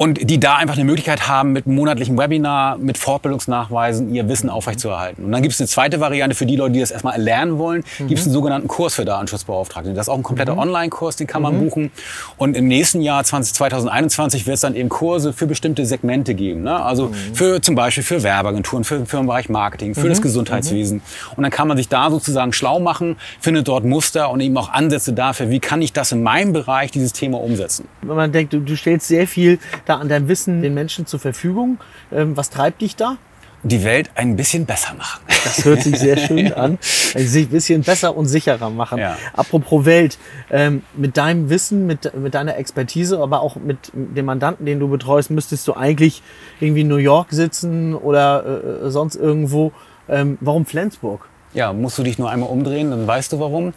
und 0.01 0.31
die 0.31 0.39
da 0.39 0.55
einfach 0.55 0.73
eine 0.73 0.83
Möglichkeit 0.83 1.27
haben, 1.27 1.51
mit 1.51 1.67
monatlichem 1.67 2.17
Webinar, 2.17 2.79
mit 2.79 2.97
Fortbildungsnachweisen 2.97 4.11
ihr 4.11 4.27
Wissen 4.27 4.49
aufrechtzuerhalten. 4.49 5.23
Und 5.23 5.31
dann 5.31 5.43
gibt 5.43 5.53
es 5.53 5.61
eine 5.61 5.67
zweite 5.67 5.99
Variante 5.99 6.35
für 6.35 6.47
die 6.47 6.55
Leute, 6.55 6.71
die 6.71 6.79
das 6.79 6.89
erstmal 6.89 7.13
erlernen 7.13 7.59
wollen, 7.59 7.83
mhm. 7.99 8.07
gibt 8.07 8.19
es 8.19 8.25
einen 8.25 8.33
sogenannten 8.33 8.67
Kurs 8.67 8.95
für 8.95 9.05
Datenschutzbeauftragte. 9.05 9.93
Das 9.93 10.07
ist 10.07 10.09
auch 10.09 10.17
ein 10.17 10.23
kompletter 10.23 10.53
mhm. 10.53 10.61
Online-Kurs, 10.61 11.17
den 11.17 11.27
kann 11.27 11.43
man 11.43 11.55
mhm. 11.55 11.65
buchen. 11.65 11.91
Und 12.37 12.57
im 12.57 12.67
nächsten 12.67 13.01
Jahr 13.01 13.23
20, 13.23 13.53
2021 13.53 14.47
wird 14.47 14.55
es 14.55 14.61
dann 14.61 14.73
eben 14.73 14.89
Kurse 14.89 15.33
für 15.33 15.45
bestimmte 15.45 15.85
Segmente 15.85 16.33
geben. 16.33 16.63
Ne? 16.63 16.83
Also 16.83 17.09
mhm. 17.09 17.35
für 17.35 17.61
zum 17.61 17.75
Beispiel 17.75 18.03
für 18.03 18.23
Werbeagenturen, 18.23 18.83
für, 18.83 19.05
für 19.05 19.17
den 19.17 19.27
Bereich 19.27 19.49
Marketing, 19.49 19.93
für 19.93 20.09
das 20.09 20.17
mhm. 20.17 20.23
Gesundheitswesen. 20.23 20.97
Mhm. 20.97 21.33
Und 21.35 21.43
dann 21.43 21.51
kann 21.51 21.67
man 21.67 21.77
sich 21.77 21.89
da 21.89 22.09
sozusagen 22.09 22.53
schlau 22.53 22.79
machen, 22.79 23.17
findet 23.39 23.67
dort 23.67 23.85
Muster 23.85 24.31
und 24.31 24.39
eben 24.39 24.57
auch 24.57 24.71
Ansätze 24.71 25.13
dafür, 25.13 25.51
wie 25.51 25.59
kann 25.59 25.83
ich 25.83 25.93
das 25.93 26.11
in 26.11 26.23
meinem 26.23 26.53
Bereich, 26.53 26.89
dieses 26.89 27.13
Thema 27.13 27.39
umsetzen. 27.39 27.87
Wenn 28.01 28.15
man 28.15 28.31
denkt, 28.31 28.53
du, 28.53 28.61
du 28.61 28.75
stellst 28.75 29.07
sehr 29.07 29.27
viel 29.27 29.59
da 29.91 29.97
an 29.97 30.09
deinem 30.09 30.27
Wissen 30.27 30.61
den 30.61 30.73
Menschen 30.73 31.05
zur 31.05 31.19
Verfügung. 31.19 31.77
Ähm, 32.11 32.37
was 32.37 32.49
treibt 32.49 32.81
dich 32.81 32.95
da? 32.95 33.17
Die 33.63 33.83
Welt 33.83 34.09
ein 34.15 34.35
bisschen 34.37 34.65
besser 34.65 34.95
machen. 34.95 35.21
Das 35.27 35.63
hört 35.65 35.83
sich 35.83 35.99
sehr 35.99 36.17
schön 36.17 36.51
an. 36.55 36.79
Sich 36.81 37.47
ein 37.47 37.51
bisschen 37.51 37.81
besser 37.83 38.15
und 38.17 38.25
sicherer 38.25 38.71
machen. 38.71 38.97
Ja. 38.97 39.17
Apropos 39.33 39.85
Welt, 39.85 40.17
ähm, 40.49 40.81
mit 40.95 41.17
deinem 41.17 41.49
Wissen, 41.51 41.85
mit, 41.85 42.15
mit 42.15 42.33
deiner 42.33 42.57
Expertise, 42.57 43.19
aber 43.19 43.41
auch 43.41 43.57
mit 43.57 43.91
dem 43.93 44.25
Mandanten, 44.25 44.65
den 44.65 44.79
du 44.79 44.87
betreust, 44.87 45.29
müsstest 45.29 45.67
du 45.67 45.73
eigentlich 45.73 46.23
irgendwie 46.59 46.81
in 46.81 46.87
New 46.87 46.95
York 46.95 47.27
sitzen 47.31 47.93
oder 47.93 48.83
äh, 48.85 48.89
sonst 48.89 49.15
irgendwo. 49.15 49.73
Ähm, 50.09 50.39
warum 50.41 50.65
Flensburg? 50.65 51.27
Ja, 51.53 51.71
musst 51.73 51.97
du 51.97 52.03
dich 52.03 52.17
nur 52.17 52.31
einmal 52.31 52.49
umdrehen, 52.49 52.89
dann 52.89 53.05
weißt 53.05 53.33
du 53.33 53.39
warum. 53.39 53.73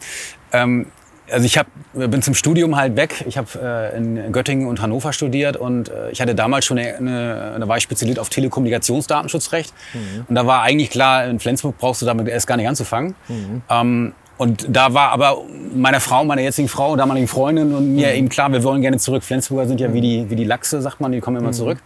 Ähm, 0.51 0.87
also 1.31 1.45
ich 1.45 1.57
hab, 1.57 1.67
bin 1.93 2.21
zum 2.21 2.33
Studium 2.33 2.75
halt 2.75 2.95
weg. 2.95 3.23
Ich 3.27 3.37
habe 3.37 3.47
äh, 3.61 3.97
in 3.97 4.31
Göttingen 4.31 4.67
und 4.67 4.81
Hannover 4.81 5.13
studiert 5.13 5.57
und 5.57 5.89
äh, 5.89 6.11
ich 6.11 6.21
hatte 6.21 6.35
damals 6.35 6.65
schon 6.65 6.77
eine, 6.77 7.57
da 7.59 7.67
war 7.67 7.77
ich 7.77 7.83
spezialisiert 7.83 8.19
auf 8.19 8.29
Telekommunikationsdatenschutzrecht. 8.29 9.73
Mhm. 9.93 10.25
Und 10.27 10.35
da 10.35 10.45
war 10.45 10.61
eigentlich 10.61 10.89
klar, 10.89 11.25
in 11.25 11.39
Flensburg 11.39 11.77
brauchst 11.77 12.01
du 12.01 12.05
damit 12.05 12.27
erst 12.27 12.47
gar 12.47 12.57
nicht 12.57 12.67
anzufangen. 12.67 13.15
Mhm. 13.27 13.61
Ähm, 13.69 14.13
und 14.37 14.67
da 14.69 14.93
war 14.93 15.11
aber 15.11 15.37
meiner 15.73 16.01
Frau, 16.01 16.25
meiner 16.25 16.41
jetzigen 16.41 16.67
Frau, 16.67 16.95
damaligen 16.95 17.27
Freundin 17.27 17.73
und 17.73 17.95
mir 17.95 18.09
mhm. 18.09 18.15
eben 18.15 18.29
klar, 18.29 18.51
wir 18.51 18.63
wollen 18.63 18.81
gerne 18.81 18.97
zurück. 18.97 19.23
Flensburger 19.23 19.67
sind 19.67 19.79
ja 19.79 19.93
wie 19.93 20.01
die, 20.01 20.29
wie 20.29 20.35
die 20.35 20.43
Lachse, 20.43 20.81
sagt 20.81 20.99
man, 20.99 21.11
die 21.11 21.21
kommen 21.21 21.37
immer 21.37 21.47
mhm. 21.47 21.53
zurück. 21.53 21.77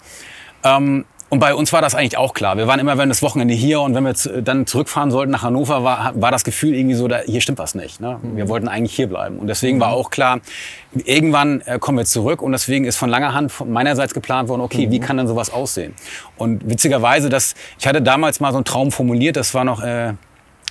Ähm, 0.63 1.05
und 1.29 1.39
bei 1.39 1.53
uns 1.53 1.71
war 1.71 1.81
das 1.81 1.93
eigentlich 1.93 2.17
auch 2.17 2.33
klar. 2.33 2.57
Wir 2.57 2.65
waren 2.65 2.79
immer 2.79 2.97
wenn 2.97 3.09
das 3.09 3.21
Wochenende 3.21 3.53
hier 3.53 3.81
und 3.81 3.93
wenn 3.93 4.03
wir 4.03 4.41
dann 4.41 4.65
zurückfahren 4.65 5.11
sollten 5.11 5.31
nach 5.31 5.43
Hannover, 5.43 5.83
war, 5.83 6.11
war 6.15 6.31
das 6.31 6.43
Gefühl 6.43 6.73
irgendwie 6.73 6.95
so, 6.95 7.07
da, 7.07 7.19
hier 7.19 7.39
stimmt 7.41 7.59
was 7.59 7.75
nicht. 7.75 8.01
Ne? 8.01 8.19
Wir 8.21 8.45
mhm. 8.45 8.49
wollten 8.49 8.67
eigentlich 8.67 8.95
hier 8.95 9.07
bleiben. 9.07 9.37
Und 9.37 9.47
deswegen 9.47 9.77
mhm. 9.77 9.81
war 9.81 9.93
auch 9.93 10.09
klar, 10.09 10.39
irgendwann 11.05 11.61
äh, 11.61 11.77
kommen 11.77 11.99
wir 11.99 12.05
zurück 12.05 12.41
und 12.41 12.51
deswegen 12.51 12.85
ist 12.85 12.97
von 12.97 13.09
langer 13.09 13.35
Hand 13.35 13.51
von 13.51 13.71
meinerseits 13.71 14.15
geplant 14.15 14.49
worden, 14.49 14.61
okay, 14.61 14.87
mhm. 14.87 14.91
wie 14.91 14.99
kann 14.99 15.17
denn 15.17 15.27
sowas 15.27 15.51
aussehen? 15.51 15.93
Und 16.35 16.67
witzigerweise, 16.67 17.29
das, 17.29 17.53
ich 17.77 17.85
hatte 17.85 18.01
damals 18.01 18.39
mal 18.39 18.51
so 18.51 18.57
einen 18.57 18.65
Traum 18.65 18.91
formuliert, 18.91 19.35
das 19.35 19.53
war 19.53 19.63
noch 19.63 19.83
äh, 19.83 20.13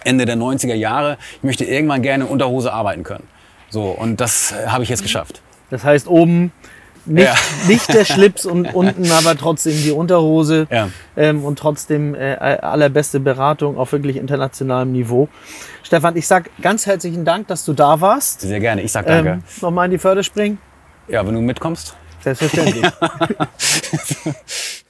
Ende 0.05 0.25
der 0.27 0.37
90er 0.37 0.75
Jahre. 0.75 1.19
Ich 1.37 1.45
möchte 1.45 1.65
irgendwann 1.65 2.03
gerne 2.03 2.25
in 2.25 2.31
Unterhose 2.31 2.73
arbeiten 2.73 3.05
können. 3.05 3.25
So, 3.71 3.91
und 3.91 4.21
das 4.21 4.53
äh, 4.53 4.67
habe 4.67 4.83
ich 4.83 4.91
jetzt 4.91 5.03
geschafft. 5.03 5.41
Das 5.71 5.85
heißt, 5.85 6.09
oben 6.09 6.53
nicht, 7.09 7.25
Ja. 7.27 7.35
nicht 7.69 7.93
der 7.93 8.05
Schlips 8.05 8.47
und 8.47 8.67
unten 8.75 9.11
aber 9.13 9.37
trotzdem 9.37 9.75
die 9.83 9.91
Unterhose 9.91 10.67
Ja. 10.71 10.89
ähm, 11.17 11.45
und 11.45 11.59
trotzdem 11.59 12.15
äh, 12.15 12.35
allerbeste 12.37 13.21
Beratung 13.21 13.79
auf 13.79 13.93
wirklich 13.93 14.17
internationalem 14.17 14.93
Niveau. 14.93 15.29
Stefan, 15.83 16.17
ich 16.17 16.27
sag 16.27 16.51
ganz 16.61 16.87
herzlichen 16.87 17.25
Dank, 17.25 17.49
dass 17.49 17.65
du 17.65 17.73
da 17.73 18.01
warst. 18.01 18.43
Sehr 18.43 18.61
gerne. 18.61 18.83
Ich 18.83 18.93
sag 18.93 19.07
danke. 19.07 19.31
Ähm, 19.31 19.43
Nochmal 19.63 19.87
in 19.87 19.93
die 19.93 19.99
Förde 19.99 20.23
springen. 20.23 20.59
Ja, 21.09 21.27
wenn 21.27 21.35
du 21.35 21.41
mitkommst. 21.41 21.97
Selbstverständlich. 22.23 22.85